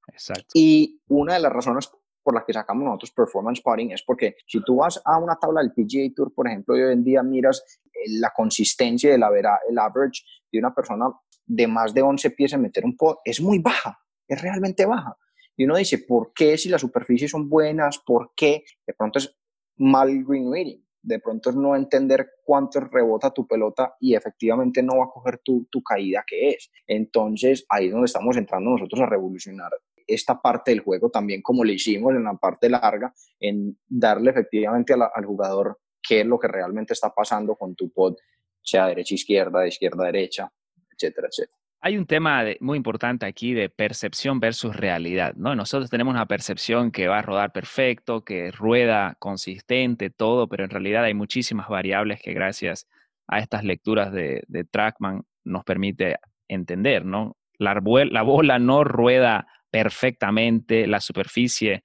Exacto. 0.06 0.46
Y 0.54 1.02
una 1.08 1.34
de 1.34 1.40
las 1.40 1.52
razones 1.52 1.90
por 2.28 2.34
las 2.34 2.44
que 2.44 2.52
sacamos 2.52 2.84
nosotros 2.84 3.10
performance 3.12 3.62
putting 3.62 3.90
es 3.92 4.02
porque 4.02 4.36
si 4.46 4.62
tú 4.62 4.76
vas 4.76 5.00
a 5.02 5.16
una 5.16 5.36
tabla 5.36 5.62
del 5.62 5.72
PGA 5.72 6.12
Tour, 6.14 6.34
por 6.34 6.46
ejemplo, 6.46 6.76
y 6.76 6.82
hoy 6.82 6.92
en 6.92 7.02
día 7.02 7.22
miras 7.22 7.80
eh, 7.86 8.18
la 8.20 8.34
consistencia 8.36 9.10
del 9.10 9.22
el 9.66 9.78
average 9.78 10.24
de 10.52 10.58
una 10.58 10.74
persona 10.74 11.06
de 11.46 11.66
más 11.66 11.94
de 11.94 12.02
11 12.02 12.30
pies 12.32 12.52
en 12.52 12.60
meter 12.60 12.84
un 12.84 12.98
pod 12.98 13.16
es 13.24 13.40
muy 13.40 13.60
baja, 13.60 13.98
es 14.26 14.42
realmente 14.42 14.84
baja. 14.84 15.16
Y 15.56 15.64
uno 15.64 15.78
dice, 15.78 16.00
¿por 16.06 16.34
qué 16.34 16.58
si 16.58 16.68
las 16.68 16.82
superficies 16.82 17.30
son 17.30 17.48
buenas? 17.48 17.98
¿Por 18.04 18.32
qué? 18.36 18.62
De 18.86 18.92
pronto 18.92 19.20
es 19.20 19.34
mal 19.78 20.08
green 20.22 20.52
reading, 20.52 20.82
de 21.00 21.20
pronto 21.20 21.48
es 21.48 21.56
no 21.56 21.74
entender 21.74 22.28
cuánto 22.44 22.78
rebota 22.80 23.30
tu 23.30 23.46
pelota 23.46 23.94
y 24.00 24.14
efectivamente 24.14 24.82
no 24.82 24.98
va 24.98 25.04
a 25.04 25.10
coger 25.10 25.40
tu, 25.42 25.66
tu 25.70 25.82
caída 25.82 26.24
que 26.26 26.50
es. 26.50 26.70
Entonces 26.86 27.64
ahí 27.70 27.86
es 27.86 27.92
donde 27.92 28.04
estamos 28.04 28.36
entrando 28.36 28.68
nosotros 28.68 29.00
a 29.00 29.06
revolucionar 29.06 29.70
esta 30.08 30.40
parte 30.40 30.70
del 30.70 30.80
juego 30.80 31.10
también 31.10 31.42
como 31.42 31.62
le 31.62 31.74
hicimos 31.74 32.14
en 32.14 32.24
la 32.24 32.34
parte 32.34 32.68
larga, 32.68 33.14
en 33.38 33.78
darle 33.86 34.30
efectivamente 34.30 34.94
al 34.94 35.24
jugador 35.24 35.78
qué 36.02 36.22
es 36.22 36.26
lo 36.26 36.38
que 36.38 36.48
realmente 36.48 36.94
está 36.94 37.14
pasando 37.14 37.54
con 37.54 37.74
tu 37.74 37.90
pod, 37.92 38.16
sea 38.62 38.86
derecha-izquierda, 38.86 39.60
de 39.60 39.68
izquierda-derecha, 39.68 40.50
etcétera, 40.90 41.28
etcétera. 41.28 41.58
Hay 41.80 41.96
un 41.96 42.06
tema 42.06 42.44
muy 42.58 42.76
importante 42.76 43.24
aquí 43.24 43.54
de 43.54 43.68
percepción 43.68 44.40
versus 44.40 44.74
realidad, 44.74 45.34
¿no? 45.36 45.54
Nosotros 45.54 45.88
tenemos 45.90 46.12
una 46.12 46.26
percepción 46.26 46.90
que 46.90 47.06
va 47.06 47.20
a 47.20 47.22
rodar 47.22 47.52
perfecto, 47.52 48.24
que 48.24 48.50
rueda 48.50 49.14
consistente, 49.20 50.10
todo, 50.10 50.48
pero 50.48 50.64
en 50.64 50.70
realidad 50.70 51.04
hay 51.04 51.14
muchísimas 51.14 51.68
variables 51.68 52.20
que 52.20 52.32
gracias 52.32 52.88
a 53.28 53.38
estas 53.38 53.62
lecturas 53.62 54.10
de, 54.12 54.42
Trackman 54.72 55.22
nos 55.44 55.62
permite 55.64 56.16
entender, 56.48 57.04
¿no? 57.04 57.36
La, 57.58 57.74
la 57.74 58.22
bola 58.22 58.58
no 58.58 58.82
rueda 58.82 59.46
perfectamente, 59.70 60.86
la 60.86 61.00
superficie 61.00 61.84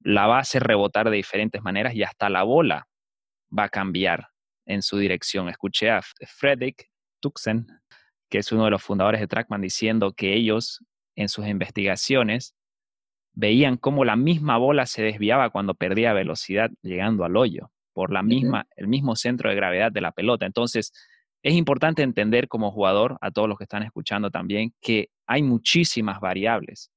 la 0.00 0.26
va 0.26 0.38
a 0.38 0.40
hacer 0.40 0.62
rebotar 0.62 1.10
de 1.10 1.16
diferentes 1.16 1.62
maneras 1.62 1.94
y 1.94 2.02
hasta 2.02 2.28
la 2.28 2.42
bola 2.42 2.88
va 3.56 3.64
a 3.64 3.68
cambiar 3.68 4.28
en 4.66 4.82
su 4.82 4.98
dirección. 4.98 5.48
Escuché 5.48 5.90
a 5.90 6.02
Fredrik 6.02 6.88
Tuxen, 7.20 7.66
que 8.28 8.38
es 8.38 8.52
uno 8.52 8.64
de 8.64 8.70
los 8.70 8.82
fundadores 8.82 9.20
de 9.20 9.26
Trackman, 9.26 9.60
diciendo 9.60 10.12
que 10.12 10.34
ellos 10.34 10.84
en 11.14 11.28
sus 11.28 11.46
investigaciones 11.46 12.54
veían 13.34 13.76
cómo 13.76 14.04
la 14.04 14.16
misma 14.16 14.56
bola 14.58 14.86
se 14.86 15.02
desviaba 15.02 15.50
cuando 15.50 15.74
perdía 15.74 16.12
velocidad 16.12 16.70
llegando 16.82 17.24
al 17.24 17.36
hoyo, 17.36 17.70
por 17.92 18.12
la 18.12 18.22
misma, 18.22 18.66
el 18.76 18.88
mismo 18.88 19.16
centro 19.16 19.50
de 19.50 19.56
gravedad 19.56 19.92
de 19.92 20.00
la 20.00 20.12
pelota. 20.12 20.46
Entonces, 20.46 20.92
es 21.42 21.54
importante 21.54 22.02
entender 22.02 22.48
como 22.48 22.70
jugador, 22.70 23.18
a 23.20 23.30
todos 23.30 23.48
los 23.48 23.58
que 23.58 23.64
están 23.64 23.82
escuchando 23.82 24.30
también, 24.30 24.74
que 24.80 25.08
hay 25.26 25.42
muchísimas 25.42 26.20
variables 26.20 26.90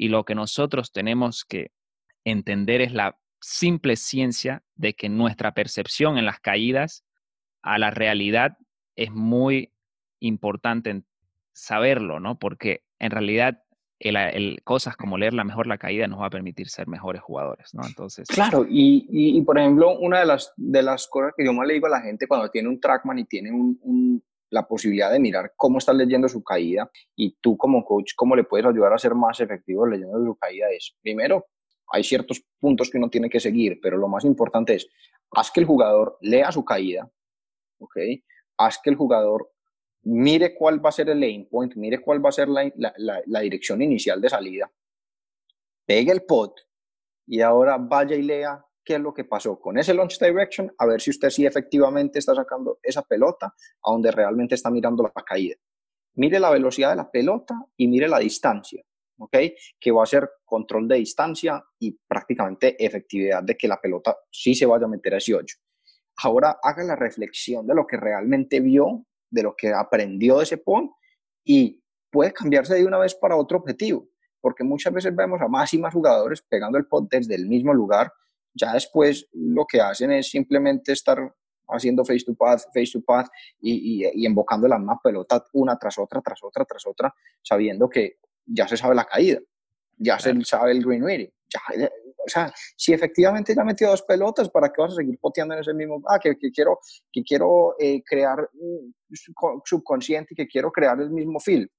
y 0.00 0.08
lo 0.08 0.24
que 0.24 0.34
nosotros 0.34 0.92
tenemos 0.92 1.44
que 1.44 1.72
entender 2.24 2.80
es 2.80 2.94
la 2.94 3.18
simple 3.38 3.96
ciencia 3.96 4.62
de 4.74 4.94
que 4.94 5.10
nuestra 5.10 5.52
percepción 5.52 6.16
en 6.16 6.24
las 6.24 6.40
caídas 6.40 7.04
a 7.60 7.78
la 7.78 7.90
realidad 7.90 8.56
es 8.96 9.10
muy 9.10 9.74
importante 10.18 11.02
saberlo, 11.52 12.18
¿no? 12.18 12.38
Porque 12.38 12.82
en 12.98 13.10
realidad 13.10 13.62
el, 13.98 14.62
cosas 14.64 14.96
como 14.96 15.18
leer 15.18 15.34
la 15.34 15.44
mejor 15.44 15.66
la 15.66 15.76
caída 15.76 16.06
nos 16.06 16.22
va 16.22 16.28
a 16.28 16.30
permitir 16.30 16.70
ser 16.70 16.88
mejores 16.88 17.20
jugadores, 17.20 17.74
¿no? 17.74 17.86
Entonces... 17.86 18.26
Claro, 18.26 18.64
y, 18.66 19.06
y, 19.10 19.42
por 19.42 19.58
ejemplo, 19.58 19.98
una 19.98 20.20
de 20.20 20.26
las, 20.26 20.54
de 20.56 20.82
las 20.82 21.08
cosas 21.08 21.34
que 21.36 21.44
yo 21.44 21.52
más 21.52 21.66
le 21.66 21.74
digo 21.74 21.88
a 21.88 21.90
la 21.90 22.00
gente 22.00 22.26
cuando 22.26 22.48
tiene 22.50 22.70
un 22.70 22.80
trackman 22.80 23.18
y 23.18 23.26
tiene 23.26 23.52
un, 23.52 24.24
la 24.50 24.66
posibilidad 24.66 25.10
de 25.10 25.20
mirar 25.20 25.52
cómo 25.56 25.78
está 25.78 25.92
leyendo 25.92 26.28
su 26.28 26.42
caída 26.42 26.90
y 27.16 27.36
tú 27.40 27.56
como 27.56 27.84
coach, 27.84 28.12
cómo 28.16 28.36
le 28.36 28.44
puedes 28.44 28.66
ayudar 28.66 28.92
a 28.92 28.98
ser 28.98 29.14
más 29.14 29.40
efectivo 29.40 29.86
leyendo 29.86 30.18
su 30.24 30.36
caída 30.36 30.66
es, 30.70 30.94
primero, 31.00 31.46
hay 31.92 32.04
ciertos 32.04 32.44
puntos 32.58 32.90
que 32.90 32.98
uno 32.98 33.08
tiene 33.08 33.30
que 33.30 33.40
seguir, 33.40 33.80
pero 33.80 33.96
lo 33.96 34.08
más 34.08 34.24
importante 34.24 34.74
es, 34.74 34.88
haz 35.32 35.50
que 35.50 35.60
el 35.60 35.66
jugador 35.66 36.18
lea 36.20 36.52
su 36.52 36.64
caída, 36.64 37.10
¿ok? 37.78 37.96
Haz 38.58 38.78
que 38.82 38.90
el 38.90 38.96
jugador 38.96 39.50
mire 40.02 40.54
cuál 40.54 40.84
va 40.84 40.88
a 40.88 40.92
ser 40.92 41.08
el 41.10 41.20
lane 41.20 41.46
point, 41.50 41.74
mire 41.76 42.00
cuál 42.00 42.24
va 42.24 42.30
a 42.30 42.32
ser 42.32 42.48
la, 42.48 42.70
la, 42.76 43.40
dirección 43.40 43.82
inicial 43.82 44.20
de 44.20 44.28
salida, 44.28 44.70
pegue 45.84 46.12
el 46.12 46.22
pot 46.22 46.58
y 47.26 47.40
ahora 47.40 47.76
vaya 47.78 48.16
y 48.16 48.22
lea 48.22 48.64
qué 48.84 48.94
es 48.94 49.00
lo 49.00 49.12
que 49.12 49.24
pasó 49.24 49.60
con 49.60 49.78
ese 49.78 49.94
launch 49.94 50.18
direction, 50.18 50.72
a 50.78 50.86
ver 50.86 51.00
si 51.00 51.10
usted 51.10 51.30
sí 51.30 51.46
efectivamente 51.46 52.18
está 52.18 52.34
sacando 52.34 52.78
esa 52.82 53.02
pelota 53.02 53.46
a 53.46 53.90
donde 53.90 54.10
realmente 54.10 54.54
está 54.54 54.70
mirando 54.70 55.02
la 55.02 55.22
caída. 55.22 55.56
Mire 56.14 56.40
la 56.40 56.50
velocidad 56.50 56.90
de 56.90 56.96
la 56.96 57.10
pelota 57.10 57.54
y 57.76 57.86
mire 57.86 58.08
la 58.08 58.18
distancia, 58.18 58.82
¿ok? 59.18 59.36
Que 59.78 59.92
va 59.92 60.02
a 60.02 60.06
ser 60.06 60.28
control 60.44 60.88
de 60.88 60.96
distancia 60.96 61.62
y 61.78 61.92
prácticamente 62.06 62.82
efectividad 62.84 63.42
de 63.42 63.56
que 63.56 63.68
la 63.68 63.80
pelota 63.80 64.16
sí 64.30 64.54
se 64.54 64.66
vaya 64.66 64.86
a 64.86 64.88
meter 64.88 65.14
a 65.14 65.18
ese 65.18 65.34
hoyo. 65.34 65.54
Ahora 66.22 66.58
haga 66.62 66.82
la 66.82 66.96
reflexión 66.96 67.66
de 67.66 67.74
lo 67.74 67.86
que 67.86 67.96
realmente 67.96 68.60
vio 68.60 69.06
de 69.30 69.42
lo 69.42 69.54
que 69.56 69.72
aprendió 69.72 70.38
de 70.38 70.44
ese 70.44 70.58
PON 70.58 70.90
y 71.44 71.82
puede 72.10 72.32
cambiarse 72.32 72.74
de 72.74 72.84
una 72.84 72.98
vez 72.98 73.14
para 73.14 73.36
otro 73.36 73.58
objetivo, 73.58 74.08
porque 74.40 74.64
muchas 74.64 74.92
veces 74.92 75.14
vemos 75.14 75.40
a 75.40 75.48
más 75.48 75.72
y 75.72 75.78
más 75.78 75.94
jugadores 75.94 76.42
pegando 76.42 76.78
el 76.78 76.86
pot 76.86 77.08
desde 77.08 77.34
el 77.34 77.46
mismo 77.46 77.72
lugar, 77.72 78.12
ya 78.54 78.72
después 78.72 79.28
lo 79.32 79.64
que 79.66 79.80
hacen 79.80 80.12
es 80.12 80.30
simplemente 80.30 80.92
estar 80.92 81.18
haciendo 81.68 82.04
face 82.04 82.24
to 82.24 82.34
path, 82.34 82.62
face 82.74 82.92
to 82.92 83.00
path 83.02 83.28
y, 83.60 84.04
y, 84.04 84.26
invocando 84.26 84.66
la 84.66 84.78
misma 84.78 84.98
pelota 85.02 85.44
una 85.52 85.78
tras 85.78 85.98
otra, 85.98 86.20
tras 86.20 86.42
otra, 86.42 86.64
tras 86.64 86.86
otra, 86.86 87.14
sabiendo 87.42 87.88
que 87.88 88.18
ya 88.44 88.66
se 88.66 88.76
sabe 88.76 88.94
la 88.94 89.04
caída, 89.04 89.38
ya 89.96 90.18
se 90.18 90.34
sabe 90.44 90.72
el 90.72 90.84
green 90.84 91.04
reading, 91.04 91.30
ya, 91.48 91.88
o 92.24 92.28
sea, 92.28 92.52
si 92.76 92.92
efectivamente 92.92 93.54
ya 93.54 93.64
metió 93.64 93.88
dos 93.88 94.02
pelotas, 94.02 94.48
¿para 94.50 94.70
qué 94.70 94.82
vas 94.82 94.92
a 94.92 94.96
seguir 94.96 95.18
poteando 95.18 95.54
en 95.54 95.60
ese 95.60 95.72
mismo? 95.72 96.02
Ah, 96.06 96.18
que, 96.18 96.36
quiero, 96.36 96.78
que 97.10 97.22
quiero 97.22 97.74
eh, 97.78 98.02
crear 98.04 98.48
subconsciente 99.64 100.34
y 100.34 100.36
que 100.36 100.46
quiero 100.46 100.70
crear 100.70 101.00
el 101.00 101.10
mismo 101.10 101.40
feel. 101.40 101.70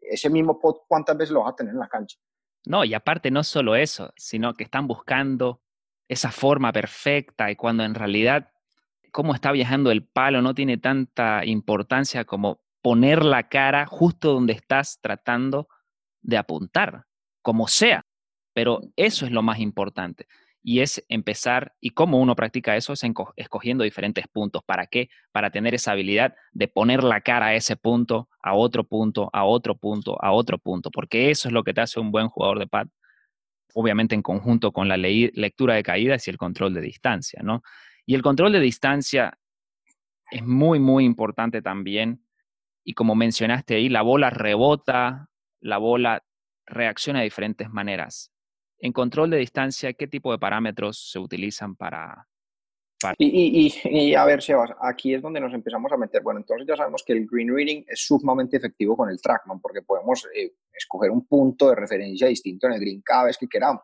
Ese 0.00 0.30
mismo 0.30 0.58
pot, 0.58 0.84
¿cuántas 0.88 1.16
veces 1.16 1.32
lo 1.32 1.40
vas 1.40 1.52
a 1.52 1.56
tener 1.56 1.72
en 1.72 1.80
la 1.80 1.88
cancha? 1.88 2.18
No, 2.66 2.84
y 2.84 2.92
aparte 2.94 3.30
no 3.30 3.44
solo 3.44 3.76
eso, 3.76 4.12
sino 4.16 4.54
que 4.54 4.64
están 4.64 4.86
buscando 4.86 5.62
esa 6.08 6.30
forma 6.30 6.72
perfecta 6.72 7.50
y 7.50 7.56
cuando 7.56 7.84
en 7.84 7.94
realidad 7.94 8.50
cómo 9.12 9.34
está 9.34 9.52
viajando 9.52 9.90
el 9.90 10.04
palo 10.04 10.42
no 10.42 10.54
tiene 10.54 10.78
tanta 10.78 11.44
importancia 11.44 12.24
como 12.24 12.60
poner 12.82 13.24
la 13.24 13.48
cara 13.48 13.86
justo 13.86 14.32
donde 14.32 14.52
estás 14.52 14.98
tratando 15.00 15.68
de 16.22 16.36
apuntar, 16.36 17.04
como 17.42 17.68
sea. 17.68 18.04
Pero 18.54 18.80
eso 18.96 19.26
es 19.26 19.32
lo 19.32 19.42
más 19.42 19.58
importante. 19.58 20.26
Y 20.62 20.80
es 20.80 21.04
empezar, 21.08 21.74
y 21.80 21.90
cómo 21.90 22.18
uno 22.18 22.34
practica 22.34 22.76
eso, 22.76 22.92
es 22.92 23.02
escogiendo 23.36 23.84
diferentes 23.84 24.26
puntos. 24.28 24.62
¿Para 24.64 24.86
qué? 24.86 25.08
Para 25.32 25.50
tener 25.50 25.74
esa 25.74 25.92
habilidad 25.92 26.34
de 26.52 26.68
poner 26.68 27.04
la 27.04 27.20
cara 27.20 27.46
a 27.46 27.54
ese 27.54 27.76
punto, 27.76 28.28
a 28.42 28.54
otro 28.54 28.84
punto, 28.84 29.30
a 29.32 29.44
otro 29.44 29.76
punto, 29.76 30.22
a 30.22 30.32
otro 30.32 30.58
punto. 30.58 30.90
Porque 30.90 31.30
eso 31.30 31.48
es 31.48 31.52
lo 31.52 31.62
que 31.62 31.72
te 31.72 31.80
hace 31.80 32.00
un 32.00 32.10
buen 32.10 32.28
jugador 32.28 32.58
de 32.58 32.66
pad. 32.66 32.88
Obviamente 33.74 34.14
en 34.14 34.22
conjunto 34.22 34.72
con 34.72 34.88
la 34.88 34.96
lectura 34.96 35.74
de 35.74 35.82
caídas 35.82 36.26
y 36.26 36.30
el 36.30 36.38
control 36.38 36.74
de 36.74 36.80
distancia, 36.80 37.42
¿no? 37.42 37.62
Y 38.06 38.14
el 38.14 38.22
control 38.22 38.52
de 38.52 38.60
distancia 38.60 39.38
es 40.30 40.42
muy, 40.42 40.78
muy 40.78 41.04
importante 41.04 41.62
también. 41.62 42.24
Y 42.84 42.94
como 42.94 43.14
mencionaste 43.14 43.74
ahí, 43.74 43.88
la 43.88 44.02
bola 44.02 44.30
rebota, 44.30 45.28
la 45.60 45.78
bola 45.78 46.24
reacciona 46.66 47.20
de 47.20 47.24
diferentes 47.24 47.70
maneras. 47.70 48.32
En 48.78 48.92
control 48.92 49.30
de 49.30 49.38
distancia, 49.38 49.92
¿qué 49.92 50.06
tipo 50.06 50.32
de 50.32 50.38
parámetros 50.38 51.10
se 51.10 51.18
utilizan 51.18 51.76
para... 51.76 52.28
Y, 53.16 53.72
y, 53.84 54.14
a 54.14 54.24
ver, 54.24 54.42
Sebas, 54.42 54.70
aquí 54.80 55.14
es 55.14 55.22
donde 55.22 55.40
nos 55.40 55.54
empezamos 55.54 55.90
a 55.92 55.96
meter. 55.96 56.20
Bueno, 56.22 56.40
entonces 56.40 56.66
ya 56.66 56.76
sabemos 56.76 57.04
que 57.04 57.12
el 57.12 57.26
green 57.26 57.54
reading 57.54 57.84
es 57.86 58.04
sumamente 58.04 58.56
efectivo 58.56 58.96
con 58.96 59.08
el 59.08 59.20
trackman 59.20 59.60
porque 59.60 59.82
podemos 59.82 60.26
eh, 60.34 60.54
escoger 60.72 61.10
un 61.10 61.26
punto 61.26 61.68
de 61.68 61.76
referencia 61.76 62.26
distinto 62.26 62.66
en 62.66 62.72
el 62.72 62.80
green 62.80 63.02
cada 63.02 63.24
vez 63.24 63.38
que 63.38 63.46
queramos. 63.46 63.82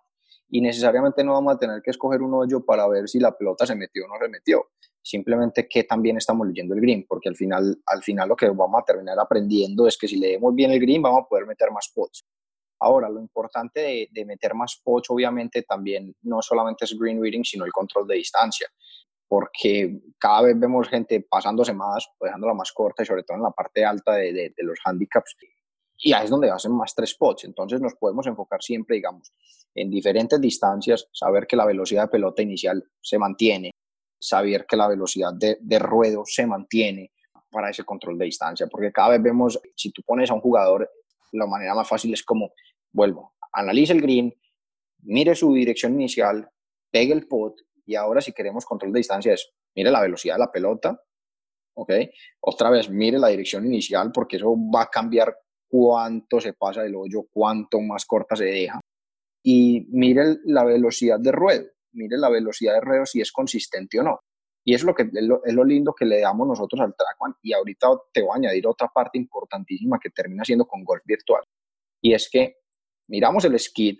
Y 0.49 0.61
necesariamente 0.61 1.23
no 1.23 1.33
vamos 1.33 1.54
a 1.54 1.59
tener 1.59 1.80
que 1.80 1.90
escoger 1.90 2.23
un 2.23 2.35
hoyo 2.35 2.64
para 2.64 2.87
ver 2.88 3.09
si 3.09 3.21
la 3.21 3.37
pelota 3.37 3.66
se 3.66 3.76
metió 3.76 4.04
o 4.04 4.09
no 4.09 4.14
se 4.21 4.28
metió. 4.28 4.71
Simplemente 5.00 5.68
que 5.68 5.85
también 5.85 6.16
estamos 6.16 6.47
leyendo 6.47 6.75
el 6.75 6.80
green, 6.80 7.06
porque 7.09 7.28
al 7.28 7.37
final, 7.37 7.76
al 7.87 8.02
final 8.02 8.28
lo 8.28 8.37
que 8.37 8.49
vamos 8.49 8.80
a 8.80 8.85
terminar 8.85 9.18
aprendiendo 9.21 9.87
es 9.87 9.97
que 9.97 10.09
si 10.09 10.16
leemos 10.16 10.54
bien 10.54 10.73
el 10.73 10.80
green 10.80 11.02
vamos 11.02 11.23
a 11.25 11.28
poder 11.28 11.47
meter 11.47 11.71
más 11.71 11.90
pots. 11.94 12.25
Ahora, 12.80 13.09
lo 13.09 13.21
importante 13.21 14.09
de, 14.11 14.25
meter 14.26 14.54
más 14.54 14.80
poch, 14.85 15.06
obviamente, 15.09 15.62
también 15.62 16.14
no 16.23 16.42
solamente 16.42 16.85
es 16.85 16.99
green 16.99 17.23
reading, 17.23 17.42
sino 17.42 17.64
el 17.64 17.73
control 17.73 18.06
de 18.06 18.16
distancia, 18.16 18.68
porque 19.28 20.00
cada 20.19 20.43
vez 20.43 20.59
vemos 20.59 20.88
gente 20.88 21.21
pasándose 21.28 21.73
más, 21.73 22.09
dejándola 22.21 22.54
más 22.54 22.73
corta 22.73 23.02
y 23.02 23.07
sobre 23.07 23.23
todo 23.23 23.37
en 23.37 23.43
la 23.43 23.50
parte 23.50 23.85
alta 23.85 24.12
de, 24.14 24.52
los 24.59 24.78
handicaps. 24.85 25.37
Y 25.99 26.12
ahí 26.12 26.25
es 26.25 26.31
donde 26.31 26.50
hacen 26.50 26.73
más 26.73 26.95
tres 26.95 27.14
pots. 27.14 27.45
Entonces 27.45 27.81
nos 27.81 27.95
podemos 27.95 28.26
enfocar 28.26 28.62
siempre, 28.62 28.97
digamos, 28.97 29.33
en 29.75 29.90
diferentes 29.90 30.40
distancias, 30.40 31.09
saber 31.12 31.47
que 31.47 31.57
la 31.57 31.64
velocidad 31.64 32.02
de 32.02 32.09
pelota 32.09 32.43
inicial 32.43 32.85
se 33.00 33.19
mantiene, 33.19 33.71
saber 34.21 34.66
que 34.66 34.76
la 34.76 34.88
velocidad 34.88 35.33
de, 35.33 35.59
de 35.61 35.78
ruedo 35.78 36.23
se 36.26 36.47
mantiene 36.47 37.12
para 37.50 37.71
ese 37.71 37.85
control 37.85 38.19
de 38.19 38.25
distancia, 38.26 38.66
porque 38.66 38.93
cada 38.93 39.11
vez 39.11 39.23
vemos, 39.23 39.61
si 39.76 39.93
tú 39.93 40.02
pones 40.02 40.31
a 40.31 40.35
un 40.35 40.40
jugador, 40.40 40.90
la 41.33 41.47
manera 41.47 41.75
más 41.75 41.88
fácil 41.88 42.12
es 42.12 42.23
como 42.23 42.52
vuelvo, 42.93 43.35
analice 43.52 43.93
el 43.93 44.00
green, 44.00 44.35
mire 45.02 45.35
su 45.35 45.54
dirección 45.54 45.95
inicial, 45.95 46.49
pegue 46.90 47.12
el 47.12 47.26
pot 47.26 47.54
y 47.86 47.94
ahora 47.94 48.20
si 48.20 48.32
queremos 48.32 48.64
control 48.64 48.92
de 48.92 49.00
distancia 49.00 49.32
es, 49.34 49.50
mire 49.74 49.90
la 49.90 50.00
velocidad 50.00 50.34
de 50.36 50.40
la 50.40 50.52
pelota, 50.52 51.00
¿ok? 51.74 51.92
Otra 52.40 52.70
vez, 52.70 52.88
mire 52.90 53.18
la 53.18 53.28
dirección 53.28 53.66
inicial 53.66 54.10
porque 54.12 54.36
eso 54.36 54.54
va 54.74 54.82
a 54.82 54.90
cambiar 54.90 55.36
cuánto 55.68 56.40
se 56.40 56.52
pasa 56.52 56.82
del 56.82 56.94
hoyo, 56.94 57.26
cuánto 57.30 57.80
más 57.80 58.04
corta 58.04 58.36
se 58.36 58.44
deja. 58.44 58.80
Y 59.42 59.86
mire 59.90 60.38
la 60.44 60.64
velocidad 60.64 61.18
de 61.20 61.32
ruedo, 61.32 61.66
mire 61.92 62.16
la 62.16 62.30
velocidad 62.30 62.74
de 62.74 62.80
ruedo 62.80 63.06
si 63.06 63.20
es 63.20 63.32
consistente 63.32 64.00
o 64.00 64.02
no. 64.02 64.20
Y 64.66 64.72
es 64.74 64.82
lo, 64.82 64.94
que, 64.94 65.02
es 65.02 65.22
lo, 65.22 65.44
es 65.44 65.52
lo 65.52 65.62
lindo 65.62 65.94
que 65.94 66.06
le 66.06 66.20
damos 66.20 66.48
nosotros 66.48 66.80
al 66.80 66.94
Trackman. 66.96 67.34
Y 67.42 67.52
ahorita 67.52 67.88
te 68.12 68.22
voy 68.22 68.30
a 68.30 68.36
añadir 68.36 68.66
otra 68.66 68.88
parte 68.88 69.18
importantísima 69.18 69.98
que 70.02 70.08
termina 70.08 70.42
siendo 70.42 70.64
con 70.64 70.82
golf 70.84 71.02
virtual. 71.04 71.42
Y 72.00 72.14
es 72.14 72.30
que 72.30 72.56
miramos 73.08 73.44
el 73.44 73.58
skid, 73.58 73.98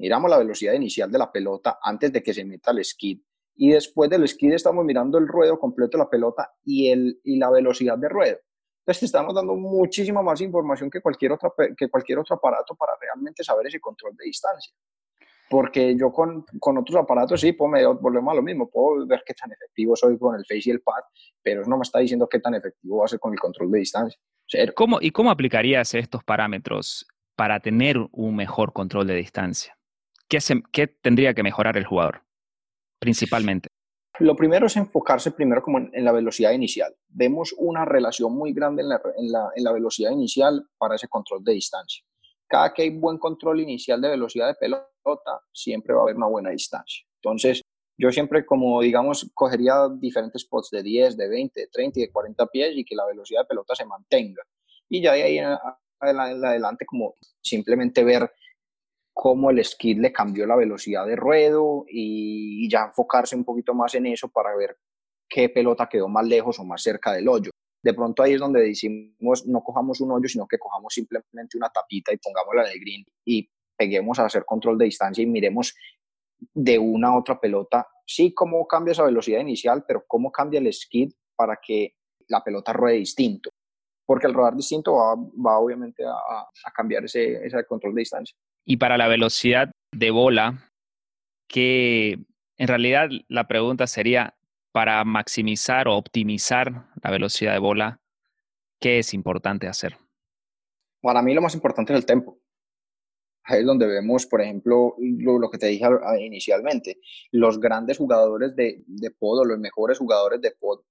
miramos 0.00 0.30
la 0.30 0.38
velocidad 0.38 0.72
inicial 0.72 1.10
de 1.12 1.18
la 1.18 1.30
pelota 1.30 1.78
antes 1.82 2.10
de 2.12 2.22
que 2.22 2.32
se 2.32 2.44
meta 2.44 2.70
el 2.70 2.82
skid 2.84 3.20
y 3.56 3.70
después 3.70 4.08
del 4.08 4.26
skid 4.26 4.54
estamos 4.54 4.84
mirando 4.86 5.18
el 5.18 5.28
ruedo 5.28 5.58
completo 5.58 5.98
de 5.98 6.04
la 6.04 6.10
pelota 6.10 6.50
y, 6.64 6.88
el, 6.88 7.20
y 7.22 7.36
la 7.36 7.50
velocidad 7.50 7.98
de 7.98 8.08
ruedo. 8.08 8.38
Entonces 8.80 9.00
te 9.00 9.06
estamos 9.06 9.34
dando 9.34 9.54
muchísima 9.54 10.22
más 10.22 10.40
información 10.40 10.90
que 10.90 11.02
cualquier, 11.02 11.32
otra, 11.32 11.50
que 11.76 11.88
cualquier 11.90 12.18
otro 12.18 12.36
aparato 12.36 12.74
para 12.74 12.92
realmente 12.98 13.44
saber 13.44 13.66
ese 13.66 13.78
control 13.78 14.16
de 14.16 14.24
distancia. 14.24 14.72
Porque 15.50 15.94
yo 15.94 16.10
con, 16.10 16.46
con 16.58 16.78
otros 16.78 16.96
aparatos 16.96 17.38
sí, 17.38 17.52
pues 17.52 17.70
me 17.70 17.84
volvemos 17.84 18.32
a 18.32 18.36
lo 18.36 18.42
mismo, 18.42 18.70
puedo 18.70 19.06
ver 19.06 19.22
qué 19.26 19.34
tan 19.34 19.52
efectivo 19.52 19.94
soy 19.94 20.18
con 20.18 20.36
el 20.36 20.46
Face 20.46 20.62
y 20.64 20.70
el 20.70 20.80
Pad, 20.80 21.02
pero 21.42 21.62
no 21.66 21.76
me 21.76 21.82
está 21.82 21.98
diciendo 21.98 22.26
qué 22.28 22.40
tan 22.40 22.54
efectivo 22.54 22.98
va 22.98 23.04
a 23.04 23.08
ser 23.08 23.18
con 23.18 23.32
el 23.34 23.38
control 23.38 23.70
de 23.70 23.80
distancia. 23.80 24.18
¿Cómo, 24.74 24.98
¿Y 25.02 25.10
cómo 25.10 25.30
aplicarías 25.30 25.92
estos 25.92 26.24
parámetros 26.24 27.06
para 27.36 27.60
tener 27.60 27.98
un 28.10 28.36
mejor 28.36 28.72
control 28.72 29.06
de 29.06 29.16
distancia? 29.16 29.76
¿Qué, 30.30 30.86
tendría 30.86 31.34
que 31.34 31.42
mejorar 31.42 31.76
el 31.76 31.84
jugador 31.84 32.22
principalmente? 33.00 33.68
Lo 34.20 34.36
primero 34.36 34.66
es 34.66 34.76
enfocarse 34.76 35.32
primero 35.32 35.60
como 35.62 35.78
en, 35.78 36.04
la 36.04 36.12
velocidad 36.12 36.52
inicial. 36.52 36.94
Vemos 37.08 37.52
una 37.58 37.84
relación 37.84 38.32
muy 38.32 38.52
grande 38.52 38.82
en 38.82 38.90
la, 38.90 39.02
en, 39.16 39.32
la, 39.32 39.48
en 39.56 39.64
la, 39.64 39.72
velocidad 39.72 40.12
inicial 40.12 40.68
para 40.78 40.94
ese 40.94 41.08
control 41.08 41.42
de 41.42 41.54
distancia. 41.54 42.04
Cada 42.46 42.72
que 42.72 42.82
hay 42.82 42.90
buen 42.90 43.18
control 43.18 43.60
inicial 43.60 44.00
de 44.00 44.10
velocidad 44.10 44.46
de 44.46 44.54
pelota, 44.54 45.40
siempre 45.52 45.94
va 45.94 46.00
a 46.00 46.02
haber 46.04 46.16
una 46.16 46.26
buena 46.26 46.50
distancia. 46.50 47.04
Entonces, 47.16 47.62
yo 47.98 48.12
siempre 48.12 48.46
como, 48.46 48.80
digamos, 48.82 49.30
cogería 49.34 49.88
diferentes 49.98 50.42
spots 50.42 50.70
de 50.70 50.82
10, 50.82 51.16
de 51.16 51.28
20, 51.28 51.60
de 51.60 51.66
30 51.66 51.98
y 51.98 52.02
de 52.02 52.12
40 52.12 52.46
pies 52.46 52.72
y 52.76 52.84
que 52.84 52.94
la 52.94 53.06
velocidad 53.06 53.42
de 53.42 53.46
pelota 53.46 53.74
se 53.74 53.84
mantenga. 53.84 54.42
Y 54.88 55.02
ya 55.02 55.12
de 55.14 55.22
ahí 55.22 55.38
en 55.38 55.56
adelante 56.00 56.84
como 56.86 57.16
simplemente 57.42 58.04
ver 58.04 58.30
cómo 59.22 59.50
el 59.50 59.62
skid 59.62 59.98
le 59.98 60.14
cambió 60.14 60.46
la 60.46 60.56
velocidad 60.56 61.06
de 61.06 61.14
ruedo 61.14 61.84
y, 61.86 62.66
ya 62.70 62.86
enfocarse 62.86 63.36
un 63.36 63.44
poquito 63.44 63.74
más 63.74 63.94
en 63.94 64.06
eso 64.06 64.30
para 64.30 64.56
ver 64.56 64.78
qué 65.28 65.50
pelota 65.50 65.90
quedó 65.90 66.08
más 66.08 66.26
lejos 66.26 66.58
o 66.58 66.64
más 66.64 66.82
cerca 66.82 67.12
del 67.12 67.28
hoyo. 67.28 67.50
De 67.82 67.92
pronto 67.92 68.22
ahí 68.22 68.32
es 68.32 68.40
donde 68.40 68.62
decimos 68.62 69.46
no 69.46 69.60
cojamos 69.62 70.00
un 70.00 70.12
hoyo, 70.12 70.26
sino 70.26 70.48
que 70.48 70.56
cojamos 70.58 70.94
simplemente 70.94 71.58
una 71.58 71.68
tapita 71.68 72.14
y 72.14 72.16
pongámosla 72.16 72.62
en 72.62 72.72
el 72.72 72.80
green 72.80 73.04
y 73.26 73.46
peguemos 73.76 74.18
a 74.18 74.24
hacer 74.24 74.46
control 74.46 74.78
de 74.78 74.86
distancia 74.86 75.22
y 75.22 75.26
miremos 75.26 75.74
de 76.54 76.78
una 76.78 77.08
a 77.08 77.18
otra 77.18 77.38
pelota, 77.38 77.86
sí 78.06 78.32
cómo 78.32 78.66
cambia 78.66 78.92
esa 78.92 79.04
velocidad 79.04 79.40
inicial, 79.40 79.84
pero 79.86 80.02
cómo 80.06 80.32
cambia 80.32 80.60
el 80.60 80.72
skid 80.72 81.12
para 81.36 81.58
que 81.62 81.92
la 82.28 82.42
pelota 82.42 82.72
ruede 82.72 82.96
distinto. 82.96 83.50
Porque 84.06 84.28
el 84.28 84.32
rodar 84.32 84.56
distinto 84.56 84.94
va, 84.94 85.58
obviamente 85.58 86.04
a, 86.06 86.72
cambiar 86.74 87.04
ese 87.04 87.66
control 87.68 87.94
de 87.94 88.00
distancia. 88.00 88.34
Y 88.64 88.76
para 88.76 88.96
la 88.96 89.08
velocidad 89.08 89.70
de 89.92 90.10
bola, 90.10 90.70
que 91.48 92.18
en 92.56 92.68
realidad 92.68 93.08
la 93.28 93.48
pregunta 93.48 93.86
sería, 93.86 94.36
para 94.72 95.04
maximizar 95.04 95.88
o 95.88 95.96
optimizar 95.96 96.86
la 97.02 97.10
velocidad 97.10 97.52
de 97.52 97.58
bola, 97.58 98.00
¿qué 98.80 98.98
es 99.00 99.14
importante 99.14 99.66
hacer? 99.66 99.96
Para 101.02 101.22
mí 101.22 101.34
lo 101.34 101.42
más 101.42 101.54
importante 101.54 101.92
es 101.92 101.98
el 101.98 102.06
tempo. 102.06 102.38
Ahí 103.44 103.60
es 103.60 103.66
donde 103.66 103.86
vemos, 103.86 104.26
por 104.26 104.42
ejemplo, 104.42 104.94
lo, 104.98 105.50
que 105.50 105.58
te 105.58 105.66
dije 105.66 105.86
inicialmente, 106.20 107.00
los 107.32 107.58
grandes 107.58 107.98
jugadores 107.98 108.54
de, 108.54 108.84
de 108.86 109.10
pod 109.10 109.40
o 109.40 109.44
los 109.44 109.58
mejores 109.58 109.98
jugadores 109.98 110.40
de 110.40 110.52
pod 110.52 110.82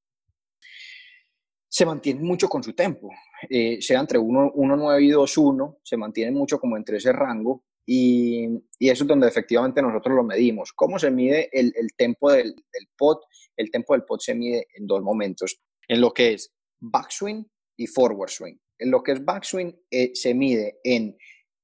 se 1.70 1.86
mantienen 1.86 2.24
mucho 2.24 2.50
con 2.50 2.64
su 2.64 2.74
tempo, 2.74 3.10
eh, 3.48 3.80
sea 3.82 4.00
entre 4.00 4.20
1.9 4.20 5.04
y 5.04 5.12
2.1, 5.12 5.78
se 5.84 5.98
mantienen 5.98 6.34
mucho 6.34 6.60
como 6.60 6.76
entre 6.76 6.98
ese 6.98 7.14
rango 7.14 7.64
y, 7.86 8.48
y, 8.80 8.90
eso 8.90 9.04
es 9.04 9.08
donde 9.08 9.28
efectivamente 9.28 9.82
nosotros 9.82 10.16
lo 10.16 10.24
medimos. 10.24 10.74
¿Cómo 10.74 11.00
se 11.00 11.10
mide 11.12 11.50
el, 11.52 11.72
el 11.76 11.94
tempo 11.96 12.32
del, 12.32 12.56
del 12.56 12.88
pot? 12.98 13.22
El 13.56 13.72
tempo 13.72 13.94
del 13.94 14.04
pot 14.04 14.20
se 14.22 14.36
mide 14.36 14.68
en 14.76 14.88
dos 14.88 15.02
momentos, 15.02 15.60
en 15.88 16.02
lo 16.02 16.12
que 16.12 16.34
es 16.34 16.52
backswing 16.80 17.48
y 17.78 17.88
forward 17.88 18.30
swing. 18.30 18.56
En 18.80 18.92
lo 18.92 19.04
que 19.04 19.14
es 19.14 19.24
backswing 19.24 19.76
eh, 19.92 20.12
se 20.14 20.34
mide 20.34 20.80
en 20.84 21.16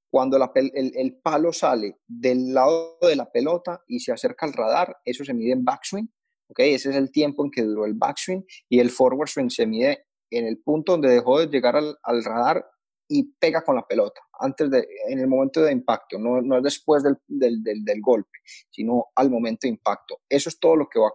cuando 0.09 0.37
la 0.37 0.51
el, 0.55 0.93
el, 0.95 1.17
palo 1.17 1.51
sale 1.51 1.97
del 2.07 2.53
lado 2.53 2.97
de 3.01 3.17
la 3.17 3.29
pelota 3.29 3.83
y 3.85 3.99
se 3.99 4.13
acerca 4.13 4.45
al 4.45 4.53
radar, 4.53 4.95
eso 5.03 5.25
se 5.25 5.33
mide 5.33 5.51
en 5.51 5.65
backswing. 5.65 6.09
¿Okay? 6.55 6.73
Ese 6.73 6.89
es 6.89 6.95
el 6.95 7.11
tiempo 7.11 7.43
en 7.43 7.51
que 7.51 7.63
duró 7.63 7.85
el 7.85 7.93
backswing 7.93 8.45
y 8.69 8.79
el 8.79 8.89
forward 8.89 9.27
swing 9.27 9.49
se 9.49 9.67
mide 9.67 10.05
en 10.31 10.47
el 10.47 10.59
punto 10.59 10.93
donde 10.93 11.09
dejó 11.09 11.39
de 11.39 11.47
llegar 11.47 11.75
al, 11.75 11.97
al 12.01 12.23
radar 12.23 12.65
y 13.07 13.33
pega 13.39 13.63
con 13.63 13.75
la 13.75 13.85
pelota, 13.85 14.21
antes 14.39 14.69
de, 14.71 14.87
en 15.07 15.19
el 15.19 15.27
momento 15.27 15.61
de 15.61 15.71
impacto, 15.71 16.17
no, 16.17 16.41
no 16.41 16.57
es 16.57 16.63
después 16.63 17.03
del, 17.03 17.17
del, 17.27 17.63
del, 17.63 18.01
golpe, 18.01 18.39
sino 18.71 19.07
al 19.15 19.29
momento 19.29 19.67
de 19.67 19.69
impacto. 19.69 20.21
Eso 20.27 20.49
es 20.49 20.59
todo 20.59 20.75
lo 20.75 20.87
que 20.89 20.99
va, 20.99 21.11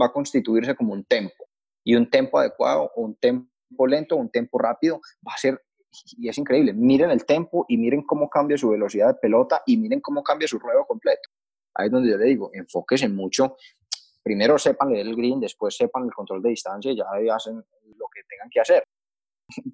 va 0.00 0.06
a 0.06 0.12
constituirse 0.12 0.74
como 0.74 0.92
un 0.92 1.04
tempo. 1.04 1.44
Y 1.84 1.94
un 1.94 2.08
tempo 2.08 2.38
adecuado, 2.38 2.90
o 2.94 3.02
un 3.02 3.16
tempo 3.16 3.86
lento, 3.86 4.14
o 4.16 4.18
un 4.18 4.30
tempo 4.30 4.58
rápido, 4.58 5.00
va 5.26 5.32
a 5.34 5.38
ser, 5.38 5.62
y 6.16 6.28
es 6.28 6.38
increíble, 6.38 6.72
miren 6.72 7.10
el 7.10 7.24
tempo 7.24 7.64
y 7.68 7.76
miren 7.76 8.02
cómo 8.02 8.28
cambia 8.28 8.56
su 8.56 8.70
velocidad 8.70 9.08
de 9.08 9.14
pelota 9.14 9.62
y 9.66 9.76
miren 9.76 10.00
cómo 10.00 10.22
cambia 10.22 10.48
su 10.48 10.58
ruedo 10.58 10.86
completo. 10.86 11.28
Ahí 11.74 11.86
es 11.86 11.92
donde 11.92 12.10
yo 12.10 12.16
le 12.16 12.26
digo, 12.26 12.50
enfóquense 12.52 13.08
mucho. 13.08 13.56
Primero 14.22 14.58
sepan 14.58 14.90
leer 14.90 15.06
el 15.06 15.16
green, 15.16 15.40
después 15.40 15.76
sepan 15.76 16.04
el 16.04 16.12
control 16.12 16.42
de 16.42 16.50
distancia 16.50 16.92
y 16.92 16.96
ya 16.96 17.04
hacen 17.34 17.56
lo 17.56 18.06
que 18.12 18.22
tengan 18.28 18.50
que 18.50 18.60
hacer 18.60 18.84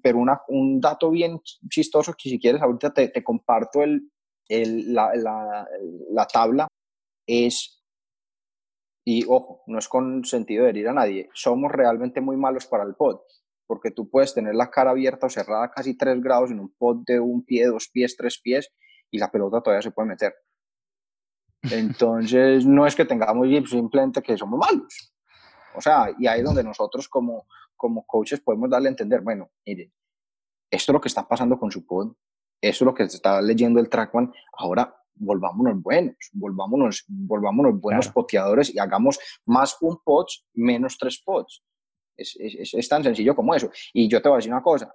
pero 0.01 0.23
un 0.47 0.81
dato 0.81 1.09
bien 1.09 1.39
chistoso 1.69 2.13
que 2.13 2.29
si 2.29 2.39
quieres 2.39 2.61
ahorita 2.61 2.93
te, 2.93 3.09
te 3.09 3.23
comparto 3.23 3.81
el, 3.83 4.09
la, 4.93 5.13
la, 5.15 5.67
la, 6.09 6.25
tabla, 6.27 6.67
es, 7.25 7.83
y 9.05 9.25
ojo, 9.27 9.63
no 9.67 9.79
es 9.79 9.87
con 9.87 10.23
sentido 10.23 10.63
de 10.63 10.71
herir 10.71 10.87
a 10.87 10.93
nadie, 10.93 11.29
somos 11.33 11.71
realmente 11.71 12.21
muy 12.21 12.37
malos 12.37 12.65
para 12.65 12.83
el 12.83 12.95
pod, 12.95 13.19
porque 13.67 13.91
tú 13.91 14.09
puedes 14.09 14.33
tener 14.33 14.55
la 14.55 14.69
cara 14.69 14.91
abierta 14.91 15.27
o 15.27 15.29
cerrada 15.29 15.69
casi 15.71 15.97
3 15.97 16.21
grados 16.21 16.51
en 16.51 16.59
un 16.59 16.73
pod 16.73 17.03
de 17.05 17.19
un 17.19 17.43
pie, 17.43 17.67
dos 17.67 17.89
pies, 17.89 18.15
tres 18.15 18.39
pies, 18.41 18.71
y 19.11 19.19
la 19.19 19.29
pelota 19.29 19.61
todavía 19.61 19.81
se 19.81 19.91
puede 19.91 20.09
meter. 20.09 20.33
Entonces, 21.71 22.65
no 22.65 22.85
es 22.85 22.95
que 22.95 23.05
tengamos 23.05 23.47
simplemente 23.69 24.21
que 24.21 24.37
somos 24.37 24.59
malos. 24.59 25.13
O 25.75 25.81
sea, 25.81 26.13
y 26.17 26.27
ahí 26.27 26.39
es 26.39 26.45
donde 26.45 26.63
nosotros 26.63 27.07
como, 27.07 27.47
como 27.75 28.05
coaches 28.05 28.41
podemos 28.41 28.69
darle 28.69 28.89
a 28.89 28.91
entender, 28.91 29.21
bueno, 29.21 29.49
mire, 29.65 29.91
esto 30.71 30.91
es 30.91 30.93
lo 30.93 31.01
que 31.01 31.07
está 31.07 31.27
pasando 31.27 31.57
con 31.59 31.71
su 31.71 31.85
pod, 31.85 32.13
esto 32.61 32.83
es 32.83 32.87
lo 32.87 32.93
que 32.93 33.07
se 33.07 33.17
está 33.17 33.41
leyendo 33.41 33.79
el 33.79 33.89
TrackMan, 33.89 34.33
ahora 34.53 34.93
volvámonos 35.19 35.81
buenos, 35.81 36.15
volvámonos, 36.33 37.05
volvámonos 37.07 37.79
buenos 37.79 38.09
poteadores 38.09 38.73
y 38.73 38.79
hagamos 38.79 39.19
más 39.45 39.77
un 39.81 39.97
pod, 40.03 40.27
menos 40.53 40.97
tres 40.97 41.21
pods. 41.23 41.63
Es, 42.15 42.35
es, 42.39 42.73
es, 42.73 42.89
tan 42.89 43.03
sencillo 43.03 43.35
como 43.35 43.53
eso. 43.53 43.69
Y 43.93 44.07
yo 44.07 44.21
te 44.21 44.29
voy 44.29 44.37
a 44.37 44.37
decir 44.37 44.51
una 44.51 44.63
cosa, 44.63 44.93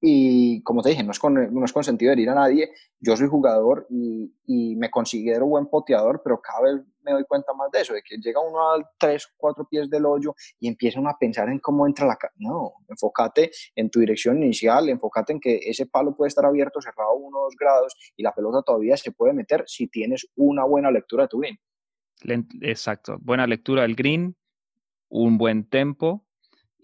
y 0.00 0.62
como 0.62 0.82
te 0.82 0.90
dije, 0.90 1.02
no 1.02 1.10
es 1.10 1.18
con, 1.18 1.34
no 1.34 1.64
es 1.64 1.72
con 1.72 1.82
herir 2.00 2.30
a 2.30 2.34
nadie. 2.34 2.70
Yo 3.00 3.16
soy 3.16 3.26
jugador 3.26 3.86
y, 3.90 4.32
y, 4.46 4.76
me 4.76 4.90
considero 4.90 5.46
buen 5.46 5.66
poteador, 5.66 6.20
pero 6.22 6.40
cada 6.40 6.62
vez 6.62 6.84
me 7.02 7.12
doy 7.12 7.24
cuenta 7.24 7.52
más 7.54 7.70
de 7.72 7.80
eso, 7.80 7.94
de 7.94 8.02
que 8.02 8.16
llega 8.18 8.40
uno 8.40 8.72
a 8.72 8.90
tres, 8.96 9.28
cuatro 9.36 9.66
pies 9.68 9.90
del 9.90 10.06
hoyo 10.06 10.34
y 10.60 10.68
empieza 10.68 11.00
uno 11.00 11.10
a 11.10 11.18
pensar 11.18 11.48
en 11.48 11.58
cómo 11.58 11.86
entra 11.86 12.06
la... 12.06 12.16
No, 12.36 12.74
enfócate 12.88 13.50
en 13.74 13.90
tu 13.90 13.98
dirección 13.98 14.40
inicial, 14.42 14.88
enfócate 14.88 15.32
en 15.32 15.40
que 15.40 15.56
ese 15.56 15.86
palo 15.86 16.14
puede 16.14 16.28
estar 16.28 16.44
abierto, 16.44 16.80
cerrado 16.80 17.14
uno 17.14 17.40
o 17.40 17.44
dos 17.44 17.56
grados 17.58 17.96
y 18.16 18.22
la 18.22 18.32
pelota 18.32 18.62
todavía 18.62 18.96
se 18.96 19.10
puede 19.10 19.32
meter 19.32 19.64
si 19.66 19.88
tienes 19.88 20.28
una 20.36 20.64
buena 20.64 20.90
lectura 20.90 21.24
de 21.24 21.28
tu 21.28 21.38
green. 21.38 21.58
Exacto, 22.62 23.16
buena 23.20 23.46
lectura 23.46 23.82
del 23.82 23.96
green, 23.96 24.36
un 25.08 25.38
buen 25.38 25.68
tempo 25.68 26.24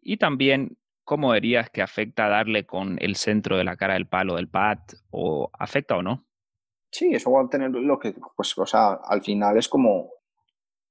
y 0.02 0.16
también 0.16 0.76
¿cómo 1.04 1.32
dirías 1.34 1.70
que 1.70 1.82
afecta 1.82 2.28
darle 2.28 2.66
con 2.66 2.98
el 3.00 3.16
centro 3.16 3.56
de 3.56 3.64
la 3.64 3.76
cara 3.76 3.94
del 3.94 4.08
palo 4.08 4.36
del 4.36 4.48
pad? 4.48 4.78
¿O 5.10 5.50
afecta 5.52 5.96
o 5.96 6.02
no? 6.02 6.26
Sí, 6.90 7.12
eso 7.12 7.30
va 7.30 7.42
a 7.42 7.48
tener 7.48 7.70
lo 7.70 7.98
que, 7.98 8.14
pues, 8.36 8.56
o 8.56 8.66
sea, 8.66 8.94
al 9.04 9.22
final 9.22 9.56
es 9.56 9.68
como 9.68 10.10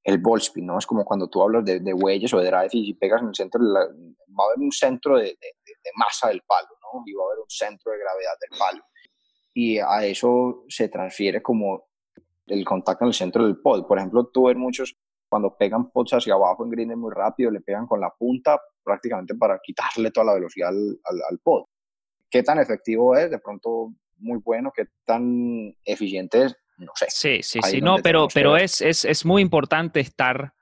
el 0.04 0.18
ball 0.18 0.40
spin, 0.40 0.66
¿no? 0.66 0.78
Es 0.78 0.86
como 0.86 1.06
cuando 1.06 1.30
tú 1.30 1.42
hablas 1.42 1.64
de, 1.64 1.80
de 1.80 1.94
huellas 1.94 2.34
o 2.34 2.40
de 2.40 2.48
drive 2.48 2.70
y 2.74 2.94
pegas 2.94 3.22
en 3.22 3.30
el 3.30 3.36
centro, 3.36 3.62
va 3.62 3.82
a 3.82 4.48
haber 4.48 4.60
un 4.60 4.72
centro 4.72 5.18
de, 5.18 5.24
de, 5.24 5.54
de, 5.66 5.92
masa 5.96 6.28
del 6.28 6.42
palo, 6.42 6.68
¿no? 6.82 7.04
Y 7.06 7.14
va 7.14 7.24
a 7.24 7.28
haber 7.28 7.40
un 7.40 7.50
centro 7.50 7.92
de 7.92 8.00
gravedad 8.00 8.34
del 8.42 8.60
palo. 8.60 8.84
Y 9.54 9.78
a 9.78 10.06
eso 10.06 10.66
se 10.68 10.90
transfiere 10.90 11.42
como 11.42 11.88
el 12.48 12.66
contacto 12.66 13.06
en 13.06 13.10
el 13.10 13.14
centro 13.14 13.46
del 13.46 13.62
pod. 13.62 13.88
Por 13.88 13.98
ejemplo, 13.98 14.30
tú 14.34 14.48
ves 14.48 14.58
muchos 14.58 14.98
cuando 15.34 15.58
pegan 15.58 15.90
pods 15.90 16.14
hacia 16.14 16.36
abajo 16.36 16.64
en 16.64 16.70
green 16.70 17.00
muy 17.00 17.12
rápido, 17.12 17.50
le 17.50 17.60
pegan 17.60 17.88
con 17.88 18.00
la 18.00 18.12
punta 18.12 18.62
prácticamente 18.84 19.34
para 19.34 19.60
quitarle 19.64 20.12
toda 20.12 20.28
la 20.28 20.34
velocidad 20.36 20.70
al, 20.70 21.00
al, 21.28 21.40
pod. 21.40 21.64
¿Qué 22.30 22.44
tan 22.44 22.60
efectivo 22.60 23.18
es? 23.18 23.32
De 23.32 23.40
pronto 23.40 23.96
muy 24.18 24.40
bueno, 24.46 24.72
qué 24.76 24.90
tan 25.04 25.76
eficiente 25.86 26.44
es, 26.44 26.56
no 26.78 26.92
sé. 26.94 27.08
Sí, 27.10 27.42
sí, 27.42 27.60
sí, 27.64 27.82
no, 27.82 27.98
pero, 28.04 28.28
pero 28.32 28.58
es, 28.58 28.80
es, 28.82 29.06
es 29.06 29.26
muy 29.26 29.42
importante 29.42 30.02
estar 30.02 30.54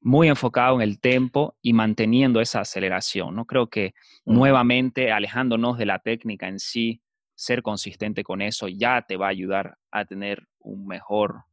muy 0.00 0.26
enfocado 0.26 0.74
en 0.74 0.82
el 0.82 0.98
tempo 0.98 1.56
y 1.62 1.72
manteniendo 1.72 2.40
esa 2.40 2.62
aceleración. 2.62 3.36
No 3.36 3.44
creo 3.44 3.68
que 3.68 3.94
nuevamente 4.24 5.12
alejándonos 5.12 5.78
de 5.78 5.86
la 5.86 6.00
técnica 6.00 6.48
en 6.48 6.58
sí, 6.58 7.02
ser 7.36 7.62
consistente 7.62 8.24
con 8.24 8.42
eso 8.42 8.66
ya 8.66 9.02
te 9.02 9.16
va 9.16 9.26
a 9.26 9.30
ayudar 9.30 9.78
a 9.92 10.06
tener 10.06 10.48
un 10.58 10.88
mejor 10.88 11.44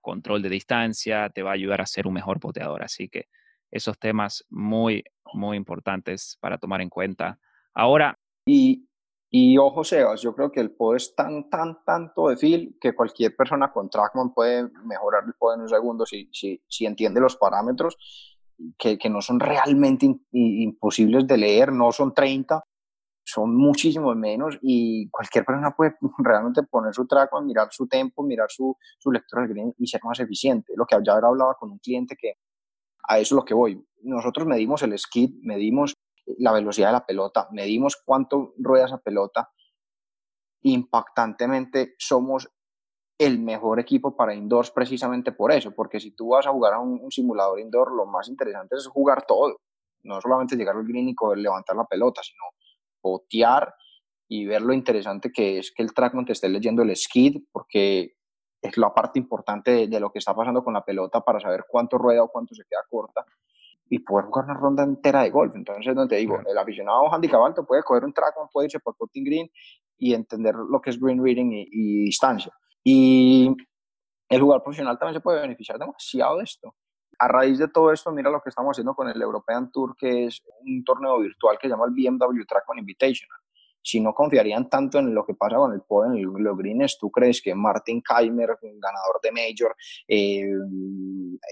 control 0.00 0.42
de 0.42 0.48
distancia, 0.48 1.30
te 1.30 1.42
va 1.42 1.50
a 1.50 1.54
ayudar 1.54 1.80
a 1.80 1.86
ser 1.86 2.06
un 2.06 2.14
mejor 2.14 2.40
poteador. 2.40 2.82
Así 2.82 3.08
que 3.08 3.26
esos 3.70 3.98
temas 3.98 4.44
muy, 4.48 5.04
muy 5.32 5.56
importantes 5.56 6.36
para 6.40 6.58
tomar 6.58 6.80
en 6.80 6.88
cuenta. 6.88 7.38
Ahora... 7.74 8.18
Y, 8.44 8.88
y 9.30 9.58
ojo, 9.58 9.84
Sebas, 9.84 10.22
yo 10.22 10.34
creo 10.34 10.50
que 10.50 10.60
el 10.60 10.72
pod 10.72 10.96
es 10.96 11.14
tan, 11.14 11.48
tan, 11.48 11.84
tanto 11.84 12.28
de 12.28 12.36
feel 12.36 12.76
que 12.80 12.94
cualquier 12.94 13.36
persona 13.36 13.72
con 13.72 13.88
Trackman 13.88 14.34
puede 14.34 14.68
mejorar 14.84 15.24
el 15.26 15.34
pod 15.34 15.54
en 15.54 15.60
un 15.62 15.68
segundo 15.68 16.04
si, 16.04 16.28
si, 16.32 16.60
si 16.66 16.86
entiende 16.86 17.20
los 17.20 17.36
parámetros 17.36 17.96
que, 18.76 18.98
que 18.98 19.08
no 19.08 19.22
son 19.22 19.38
realmente 19.38 20.06
imposibles 20.32 21.26
de 21.26 21.36
leer, 21.36 21.72
no 21.72 21.92
son 21.92 22.12
30, 22.12 22.62
son 23.32 23.56
muchísimo 23.56 24.14
menos 24.14 24.58
y 24.62 25.08
cualquier 25.10 25.44
persona 25.44 25.70
puede 25.70 25.96
realmente 26.18 26.62
poner 26.62 26.94
su 26.94 27.06
Trackman, 27.06 27.46
mirar 27.46 27.68
su 27.70 27.86
tempo, 27.86 28.22
mirar 28.22 28.50
su, 28.50 28.76
su 28.98 29.10
lectura 29.10 29.46
y 29.78 29.86
ser 29.86 30.00
más 30.04 30.20
eficiente. 30.20 30.72
Lo 30.76 30.86
que 30.86 30.96
ya 31.04 31.14
hablaba 31.14 31.54
con 31.54 31.70
un 31.70 31.78
cliente 31.78 32.16
que 32.16 32.34
a 33.08 33.18
eso 33.18 33.34
es 33.34 33.36
lo 33.36 33.44
que 33.44 33.54
voy. 33.54 33.84
Nosotros 34.02 34.46
medimos 34.46 34.82
el 34.82 34.98
skid, 34.98 35.30
medimos 35.42 35.94
la 36.38 36.52
velocidad 36.52 36.88
de 36.88 36.92
la 36.92 37.06
pelota, 37.06 37.48
medimos 37.50 37.96
cuánto 38.04 38.54
rueda 38.58 38.86
esa 38.86 38.98
pelota. 38.98 39.50
Impactantemente 40.62 41.94
somos 41.98 42.48
el 43.18 43.38
mejor 43.38 43.80
equipo 43.80 44.16
para 44.16 44.34
indoors 44.34 44.70
precisamente 44.70 45.32
por 45.32 45.52
eso, 45.52 45.72
porque 45.72 46.00
si 46.00 46.12
tú 46.12 46.28
vas 46.30 46.46
a 46.46 46.52
jugar 46.52 46.74
a 46.74 46.78
un, 46.78 47.10
simulador 47.10 47.60
indoor, 47.60 47.92
lo 47.92 48.06
más 48.06 48.28
interesante 48.28 48.76
es 48.76 48.86
jugar 48.86 49.26
todo, 49.26 49.60
no 50.04 50.20
solamente 50.20 50.56
llegar 50.56 50.76
al 50.76 50.86
green 50.86 51.08
y 51.08 51.14
levantar 51.36 51.76
la 51.76 51.84
pelota, 51.84 52.22
sino 52.22 52.42
botear 53.02 53.74
y 54.28 54.46
ver 54.46 54.62
lo 54.62 54.72
interesante 54.72 55.32
que 55.32 55.58
es 55.58 55.72
que 55.72 55.82
el 55.82 55.92
trackman 55.92 56.24
te 56.24 56.32
esté 56.32 56.48
leyendo 56.48 56.82
el 56.82 56.94
skid, 56.94 57.42
porque 57.50 58.14
es 58.62 58.76
la 58.76 58.92
parte 58.92 59.18
importante 59.18 59.88
de, 59.88 60.00
lo 60.00 60.10
que 60.12 60.18
está 60.18 60.34
pasando 60.34 60.62
con 60.62 60.74
la 60.74 60.84
pelota 60.84 61.20
para 61.20 61.40
saber 61.40 61.64
cuánto 61.68 61.98
rueda 61.98 62.22
o 62.22 62.28
cuánto 62.28 62.54
se 62.54 62.64
queda 62.64 62.80
corta 62.88 63.24
y 63.88 63.98
poder 63.98 64.26
jugar 64.26 64.44
una 64.44 64.54
ronda 64.54 64.84
entera 64.84 65.22
de 65.22 65.30
golf. 65.30 65.56
Entonces, 65.56 65.94
donde 65.94 66.16
digo, 66.16 66.38
el 66.46 66.56
aficionado 66.56 67.12
handicap 67.12 67.42
alto 67.42 67.66
puede 67.66 67.82
coger 67.82 68.04
un 68.04 68.12
trackman, 68.12 68.48
puede 68.52 68.66
irse 68.66 68.78
por 68.78 68.96
putting 68.96 69.24
green 69.24 69.50
y 69.98 70.14
entender 70.14 70.54
lo 70.54 70.80
que 70.80 70.90
es 70.90 71.00
green 71.00 71.22
reading 71.22 71.50
y, 71.52 72.04
distancia. 72.04 72.52
Y 72.84 73.54
el 74.28 74.40
jugador 74.40 74.62
profesional 74.62 74.98
también 74.98 75.14
se 75.14 75.20
puede 75.20 75.40
beneficiar 75.40 75.78
demasiado 75.78 76.38
de 76.38 76.44
esto. 76.44 76.74
A 77.20 77.28
raíz 77.28 77.58
de 77.58 77.68
todo 77.68 77.92
esto, 77.92 78.10
mira 78.12 78.30
lo 78.30 78.40
que 78.40 78.48
estamos 78.48 78.72
haciendo 78.72 78.94
con 78.94 79.08
el 79.08 79.20
European 79.20 79.70
Tour, 79.70 79.94
que 79.96 80.26
es 80.26 80.42
un 80.64 80.82
torneo 80.84 81.20
virtual 81.20 81.58
que 81.58 81.68
se 81.68 81.72
llama 81.72 81.84
el 81.86 81.92
BMW 81.92 82.44
Trackman 82.46 82.78
Invitational 82.78 83.40
si 83.82 84.00
no 84.00 84.12
confiarían 84.12 84.68
tanto 84.68 84.98
en 84.98 85.14
lo 85.14 85.24
que 85.24 85.34
pasa 85.34 85.56
con 85.56 85.72
el 85.72 85.82
pod 85.82 86.14
en 86.14 86.44
los 86.44 86.56
greens, 86.56 86.98
¿tú 86.98 87.10
crees 87.10 87.40
que 87.40 87.54
Martin 87.54 88.02
Keimer, 88.02 88.58
ganador 88.60 89.20
de 89.22 89.32
Major, 89.32 89.74
eh, 90.06 90.44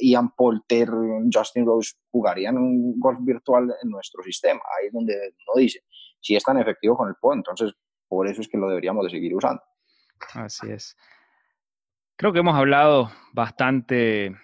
Ian 0.01 0.31
Polter, 0.35 0.91
Justin 1.33 1.67
Rose 1.67 1.95
jugarían 2.11 2.59
un 2.59 2.99
golf 2.99 3.19
virtual 3.23 3.75
en 3.83 3.91
nuestro 3.91 4.23
sistema? 4.23 4.61
Ahí 4.79 4.89
es 4.89 4.93
donde 4.93 5.15
uno 5.15 5.61
dice, 5.61 5.81
si 6.21 6.37
es 6.37 6.43
tan 6.43 6.59
efectivo 6.59 6.97
con 6.97 7.09
el 7.09 7.15
pod, 7.21 7.35
entonces 7.35 7.73
por 8.07 8.29
eso 8.29 8.41
es 8.41 8.49
que 8.49 8.59
lo 8.59 8.69
deberíamos 8.69 9.05
de 9.05 9.11
seguir 9.11 9.35
usando. 9.35 9.63
Así 10.35 10.71
es. 10.71 10.97
Creo 12.17 12.33
que 12.33 12.41
hemos 12.41 12.57
hablado 12.57 13.11
bastante 13.33 14.37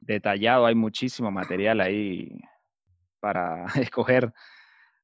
detallado, 0.00 0.66
hay 0.66 0.74
muchísimo 0.74 1.30
material 1.30 1.80
ahí 1.80 2.40
para 3.20 3.66
escoger 3.76 4.32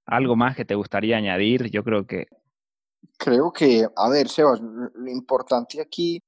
¿Algo 0.07 0.37
más 0.37 0.55
que 0.55 0.65
te 0.65 0.75
gustaría 0.75 1.17
añadir? 1.17 1.71
Yo 1.71 1.83
creo 1.83 2.07
que... 2.07 2.27
Creo 3.19 3.53
que, 3.53 3.87
a 3.97 4.09
ver, 4.09 4.29
Sebas, 4.29 4.61
lo 4.61 5.11
importante 5.11 5.81
aquí 5.81 6.23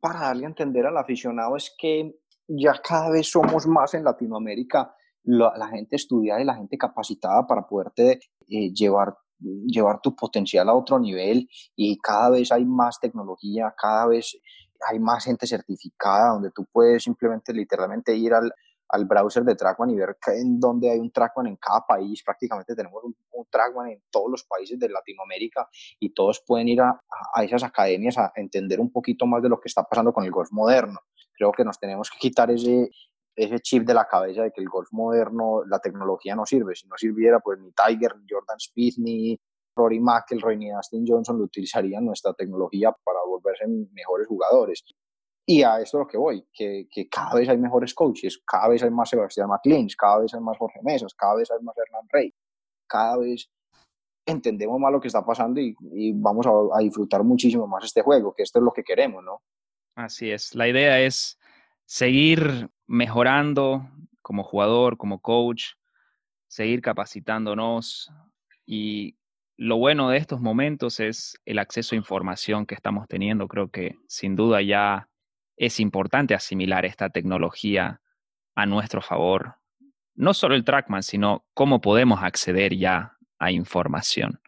para 0.00 0.20
darle 0.20 0.44
a 0.44 0.48
entender 0.48 0.86
al 0.86 0.96
aficionado 0.96 1.56
es 1.56 1.74
que 1.78 2.14
ya 2.48 2.74
cada 2.82 3.10
vez 3.10 3.30
somos 3.30 3.66
más 3.66 3.94
en 3.94 4.04
Latinoamérica 4.04 4.94
la, 5.24 5.68
gente 5.68 5.96
estudiada 5.96 6.40
y 6.40 6.44
la 6.44 6.56
gente 6.56 6.76
capacitada 6.76 7.46
para 7.46 7.66
poderte 7.66 8.20
eh, 8.48 8.72
llevar, 8.72 9.16
llevar 9.38 10.00
tu 10.00 10.14
potencial 10.14 10.68
a 10.68 10.74
otro 10.74 10.98
nivel 10.98 11.48
y 11.76 11.98
cada 11.98 12.30
vez 12.30 12.50
hay 12.50 12.64
más 12.64 12.98
tecnología, 13.00 13.74
cada 13.76 14.06
vez 14.06 14.36
hay 14.88 14.98
más 14.98 15.24
gente 15.24 15.46
certificada 15.46 16.32
donde 16.32 16.50
tú 16.50 16.66
puedes 16.70 17.04
simplemente 17.04 17.52
literalmente 17.52 18.14
ir 18.14 18.34
al, 18.34 18.52
al 18.92 19.06
browser 19.06 19.42
de 19.42 19.54
Trackman 19.54 19.90
y 19.90 19.96
ver 19.96 20.16
en 20.26 20.60
dónde 20.60 20.90
hay 20.90 20.98
un 20.98 21.10
Trackman 21.10 21.46
en 21.46 21.56
cada 21.56 21.84
país. 21.86 22.22
Prácticamente 22.22 22.74
tenemos 22.74 23.02
un, 23.02 23.16
Trackman 23.50 23.88
en 23.88 24.02
todos 24.10 24.30
los 24.30 24.44
países 24.44 24.78
de 24.78 24.88
Latinoamérica 24.88 25.68
y 25.98 26.14
todos 26.14 26.42
pueden 26.46 26.68
ir 26.68 26.80
a, 26.80 26.98
a, 27.34 27.44
esas 27.44 27.62
academias 27.64 28.16
a 28.16 28.32
entender 28.36 28.80
un 28.80 28.90
poquito 28.90 29.26
más 29.26 29.42
de 29.42 29.50
lo 29.50 29.60
que 29.60 29.68
está 29.68 29.82
pasando 29.82 30.12
con 30.12 30.24
el 30.24 30.30
golf 30.30 30.50
moderno. 30.52 31.00
Creo 31.34 31.52
que 31.52 31.64
nos 31.64 31.78
tenemos 31.78 32.10
que 32.10 32.18
quitar 32.18 32.50
ese, 32.50 32.90
ese 33.34 33.58
chip 33.60 33.84
de 33.84 33.94
la 33.94 34.06
cabeza 34.06 34.42
de 34.42 34.52
que 34.52 34.60
el 34.60 34.68
golf 34.68 34.88
moderno, 34.92 35.64
la 35.66 35.80
tecnología 35.80 36.34
no 36.34 36.46
sirve. 36.46 36.74
Si 36.74 36.86
no 36.86 36.96
sirviera, 36.96 37.40
pues 37.40 37.58
ni 37.58 37.72
Tiger, 37.72 38.16
ni 38.16 38.26
Jordan 38.28 38.58
Spieth, 38.58 38.98
ni 38.98 39.38
Rory 39.74 40.00
McIlroy, 40.00 40.56
ni 40.56 40.70
Dustin 40.70 41.04
Johnson 41.06 41.38
lo 41.38 41.44
utilizarían 41.44 42.04
nuestra 42.04 42.32
tecnología 42.34 42.92
para 43.04 43.20
volverse 43.26 43.66
mejores 43.92 44.26
jugadores. 44.26 44.84
Y 45.46 45.62
a 45.62 45.80
esto 45.80 45.98
es 45.98 46.04
lo 46.04 46.06
que 46.06 46.18
voy, 46.18 46.46
que, 46.52 46.86
que, 46.90 47.08
cada 47.08 47.34
vez 47.34 47.48
hay 47.48 47.58
mejores 47.58 47.94
coaches, 47.94 48.40
cada 48.46 48.68
vez 48.68 48.82
hay 48.82 48.90
más 48.90 49.08
Sebastián 49.08 49.48
McLean, 49.48 49.88
cada 49.98 50.20
vez 50.20 50.32
hay 50.34 50.40
más 50.40 50.56
Jorge 50.56 50.80
Mesas, 50.82 51.14
cada 51.14 51.34
vez 51.34 51.50
hay 51.50 51.60
más 51.62 51.76
Hernán 51.76 52.06
Rey, 52.10 52.32
cada 52.86 53.16
vez 53.18 53.50
entendemos 54.24 54.78
más 54.78 54.92
lo 54.92 55.00
que 55.00 55.08
está 55.08 55.24
pasando 55.24 55.60
y, 55.60 55.74
y 55.92 56.12
vamos 56.12 56.46
a, 56.46 56.78
a, 56.78 56.80
disfrutar 56.80 57.24
muchísimo 57.24 57.66
más 57.66 57.84
este 57.84 58.02
juego, 58.02 58.32
que 58.34 58.44
esto 58.44 58.60
es 58.60 58.64
lo 58.64 58.72
que 58.72 58.84
queremos, 58.84 59.24
¿no? 59.24 59.42
Así 59.96 60.30
es, 60.30 60.54
la 60.54 60.68
idea 60.68 61.00
es 61.00 61.38
seguir 61.86 62.70
mejorando 62.86 63.82
como 64.22 64.44
jugador, 64.44 64.96
como 64.96 65.20
coach, 65.20 65.72
seguir 66.46 66.82
capacitándonos 66.82 68.12
y 68.64 69.16
lo 69.62 69.76
bueno 69.76 70.10
de 70.10 70.18
estos 70.18 70.40
momentos 70.40 70.98
es 70.98 71.40
el 71.44 71.60
acceso 71.60 71.94
a 71.94 71.98
información 71.98 72.66
que 72.66 72.74
estamos 72.74 73.06
teniendo. 73.06 73.46
Creo 73.46 73.70
que 73.70 73.94
sin 74.08 74.34
duda 74.34 74.60
ya 74.60 75.08
es 75.56 75.78
importante 75.78 76.34
asimilar 76.34 76.84
esta 76.84 77.10
tecnología 77.10 78.00
a 78.56 78.66
nuestro 78.66 79.02
favor. 79.02 79.58
No 80.16 80.34
solo 80.34 80.56
el 80.56 80.64
Trackman, 80.64 81.04
sino 81.04 81.46
cómo 81.54 81.80
podemos 81.80 82.24
acceder 82.24 82.76
ya 82.76 83.16
a 83.38 83.52
información. 83.52 84.40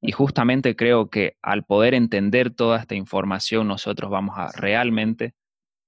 Y 0.00 0.12
justamente 0.12 0.74
creo 0.74 1.10
que 1.10 1.36
al 1.42 1.64
poder 1.64 1.92
entender 1.92 2.50
toda 2.50 2.78
esta 2.78 2.94
información, 2.94 3.68
nosotros 3.68 4.10
vamos 4.10 4.38
a 4.38 4.50
realmente 4.52 5.34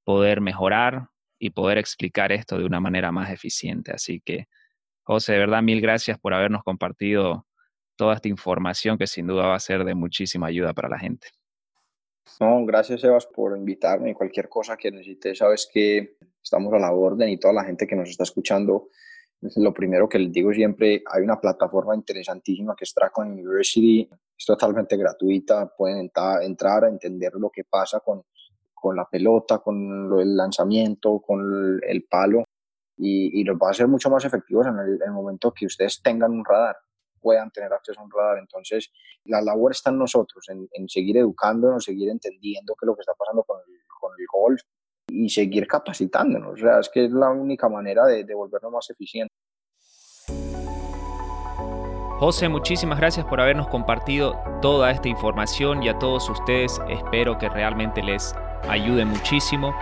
poder 0.05 0.43
mejorar 0.43 1.09
y 1.39 1.51
poder 1.51 1.79
explicar 1.79 2.33
esto 2.33 2.59
de 2.59 2.67
una 2.67 2.81
manera 2.81 3.13
más 3.13 3.31
eficiente. 3.31 3.93
Así 3.93 4.21
que, 4.23 4.47
José, 5.05 5.33
de 5.33 5.39
verdad, 5.39 5.63
mil 5.63 5.81
gracias 5.81 6.19
por 6.19 6.35
habernos 6.35 6.63
compartido 6.63 7.47
toda 8.03 8.15
esta 8.15 8.27
información 8.27 8.99
que 8.99 9.07
sin 9.07 9.29
duda 9.29 9.47
va 9.47 9.55
a 9.55 9.61
ser 9.61 9.85
de 9.85 9.95
muchísima 9.95 10.49
ayuda 10.49 10.73
para 10.73 10.89
la 10.89 10.99
gente. 10.99 11.29
No, 12.41 12.67
gracias 12.67 13.01
Sebas 13.01 13.27
por 13.27 13.57
invitarme. 13.57 14.13
Cualquier 14.13 14.49
cosa 14.49 14.77
que 14.77 14.91
necesites, 14.91 15.39
sabes 15.39 15.71
que 15.73 16.17
estamos 16.43 16.73
a 16.73 16.81
la 16.81 16.91
orden 16.91 17.29
y 17.29 17.39
toda 17.39 17.55
la 17.55 17.63
gente 17.63 17.87
que 17.87 17.95
nos 17.95 18.09
está 18.09 18.25
escuchando, 18.25 18.89
lo 19.41 19.73
primero 19.73 20.09
que 20.09 20.19
les 20.19 20.33
digo 20.33 20.53
siempre, 20.53 21.05
hay 21.07 21.23
una 21.23 21.41
plataforma 21.41 21.95
interesantísima 21.95 22.75
que 22.75 22.83
es 22.83 22.93
Tracon 22.93 23.31
University, 23.31 24.11
es 24.37 24.45
totalmente 24.45 24.97
gratuita, 24.97 25.73
pueden 25.79 26.11
entrar, 26.43 26.85
a 26.85 26.89
entender 26.89 27.35
lo 27.35 27.51
que 27.51 27.63
pasa 27.63 28.01
con, 28.01 28.25
con 28.75 28.97
la 28.97 29.05
pelota, 29.09 29.61
con 29.61 30.19
el 30.19 30.37
lanzamiento, 30.37 31.21
con 31.21 31.81
el, 31.87 32.05
palo. 32.11 32.43
Y, 32.97 33.41
y, 33.41 33.45
los 33.45 33.57
va 33.57 33.69
a 33.69 33.71
hacer 33.71 33.87
mucho 33.87 34.11
más 34.11 34.25
efectivos 34.25 34.67
en 34.67 34.77
el 34.77 35.13
momento 35.13 35.53
que 35.53 35.67
ustedes 35.67 36.03
tengan 36.03 36.33
un 36.33 36.45
radar 36.45 36.77
puedan 37.23 37.51
tener 37.51 37.73
acceso 37.73 38.01
a 38.01 38.05
un 38.05 38.11
radar. 38.11 38.39
Entonces, 38.39 38.91
la 39.25 39.41
labor 39.41 39.73
está 39.73 39.91
en 39.91 39.99
nosotros, 39.99 40.45
en, 40.49 40.89
seguir 40.89 41.17
educándonos, 41.17 41.85
seguir 41.85 42.11
entendiendo 42.11 42.75
qué 42.75 42.85
es 42.85 42.87
lo 42.87 42.95
que 42.97 43.03
está 43.03 43.15
pasando 43.15 43.45
con 43.45 43.61
el, 43.61 43.79
con 44.01 44.11
el 44.19 44.27
golf 44.33 44.61
y 45.09 45.29
seguir 45.29 45.67
capacitándonos. 45.67 46.55
O 46.55 46.57
sea, 46.57 46.81
es 46.81 46.89
que 46.89 47.05
es 47.05 47.13
la 47.13 47.31
única 47.31 47.69
manera 47.69 48.05
de, 48.05 48.25
de 48.25 48.35
volvernos 48.35 48.73
más 48.73 48.91
eficientes. 48.91 49.37
José, 52.19 52.49
muchísimas 52.49 52.99
gracias 52.99 53.27
por 53.27 53.41
habernos 53.41 53.67
compartido 53.67 54.39
toda 54.61 54.93
esta 54.93 55.09
información 55.09 55.83
y 55.83 55.89
a 55.89 55.99
todos 55.99 56.31
ustedes 56.31 56.81
espero 56.89 57.37
que 57.37 57.49
realmente 57.49 58.01
les 58.01 58.33
ayude 58.69 59.05
muchísimo. 59.05 59.75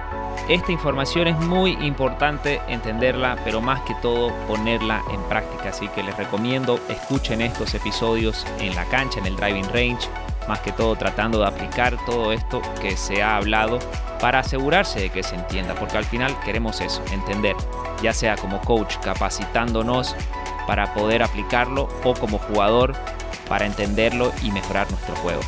Esta 0.49 0.73
información 0.73 1.29
es 1.29 1.38
muy 1.38 1.73
importante 1.73 2.61
entenderla, 2.66 3.37
pero 3.45 3.61
más 3.61 3.81
que 3.83 3.95
todo 3.97 4.33
ponerla 4.47 5.03
en 5.12 5.23
práctica. 5.25 5.69
Así 5.69 5.88
que 5.88 6.03
les 6.03 6.16
recomiendo 6.16 6.81
escuchen 6.88 7.40
estos 7.40 7.75
episodios 7.75 8.47
en 8.59 8.75
la 8.75 8.85
cancha, 8.87 9.21
en 9.21 9.27
el 9.27 9.37
driving 9.37 9.69
range, 9.73 10.09
más 10.49 10.61
que 10.61 10.73
todo 10.73 10.97
tratando 10.97 11.38
de 11.38 11.47
aplicar 11.47 11.97
todo 12.05 12.33
esto 12.33 12.61
que 12.81 12.97
se 12.97 13.23
ha 13.23 13.37
hablado 13.37 13.79
para 14.21 14.40
asegurarse 14.40 15.01
de 15.01 15.11
que 15.11 15.23
se 15.23 15.37
entienda, 15.37 15.75
porque 15.75 15.99
al 15.99 16.05
final 16.05 16.38
queremos 16.40 16.81
eso, 16.81 17.03
entender, 17.12 17.55
ya 18.03 18.12
sea 18.12 18.37
como 18.37 18.61
coach 18.61 18.97
capacitándonos 19.03 20.16
para 20.66 20.93
poder 20.95 21.23
aplicarlo 21.23 21.88
o 22.05 22.14
como 22.14 22.38
jugador 22.38 22.95
para 23.49 23.66
entenderlo 23.66 24.33
y 24.43 24.51
mejorar 24.51 24.90
nuestro 24.90 25.14
juego. 25.16 25.40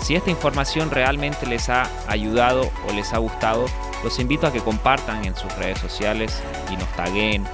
Si 0.00 0.14
esta 0.14 0.30
información 0.30 0.90
realmente 0.90 1.46
les 1.46 1.68
ha 1.68 1.90
ayudado 2.06 2.70
o 2.88 2.92
les 2.92 3.12
ha 3.12 3.18
gustado, 3.18 3.66
los 4.04 4.18
invito 4.18 4.46
a 4.46 4.52
que 4.52 4.60
compartan 4.60 5.24
en 5.24 5.36
sus 5.36 5.52
redes 5.56 5.78
sociales 5.78 6.40
y 6.70 6.76
nos 6.76 6.88
taguen 6.96 7.44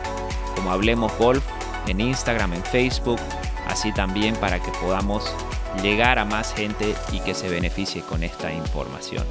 como 0.55 0.71
Hablemos 0.71 1.13
Golf 1.19 1.45
en 1.87 2.01
Instagram, 2.01 2.55
en 2.55 2.63
Facebook, 2.63 3.21
así 3.69 3.93
también 3.93 4.37
para 4.37 4.61
que 4.61 4.71
podamos 4.81 5.35
llegar 5.83 6.19
a 6.19 6.25
más 6.25 6.55
gente 6.55 6.95
y 7.13 7.21
que 7.21 7.35
se 7.35 7.49
beneficie 7.49 8.03
con 8.03 8.23
esta 8.23 8.53
información. 8.53 9.25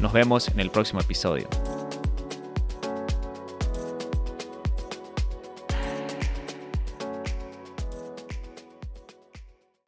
Nos 0.00 0.12
vemos 0.12 0.48
en 0.48 0.60
el 0.60 0.70
próximo 0.70 1.00
episodio. 1.00 1.48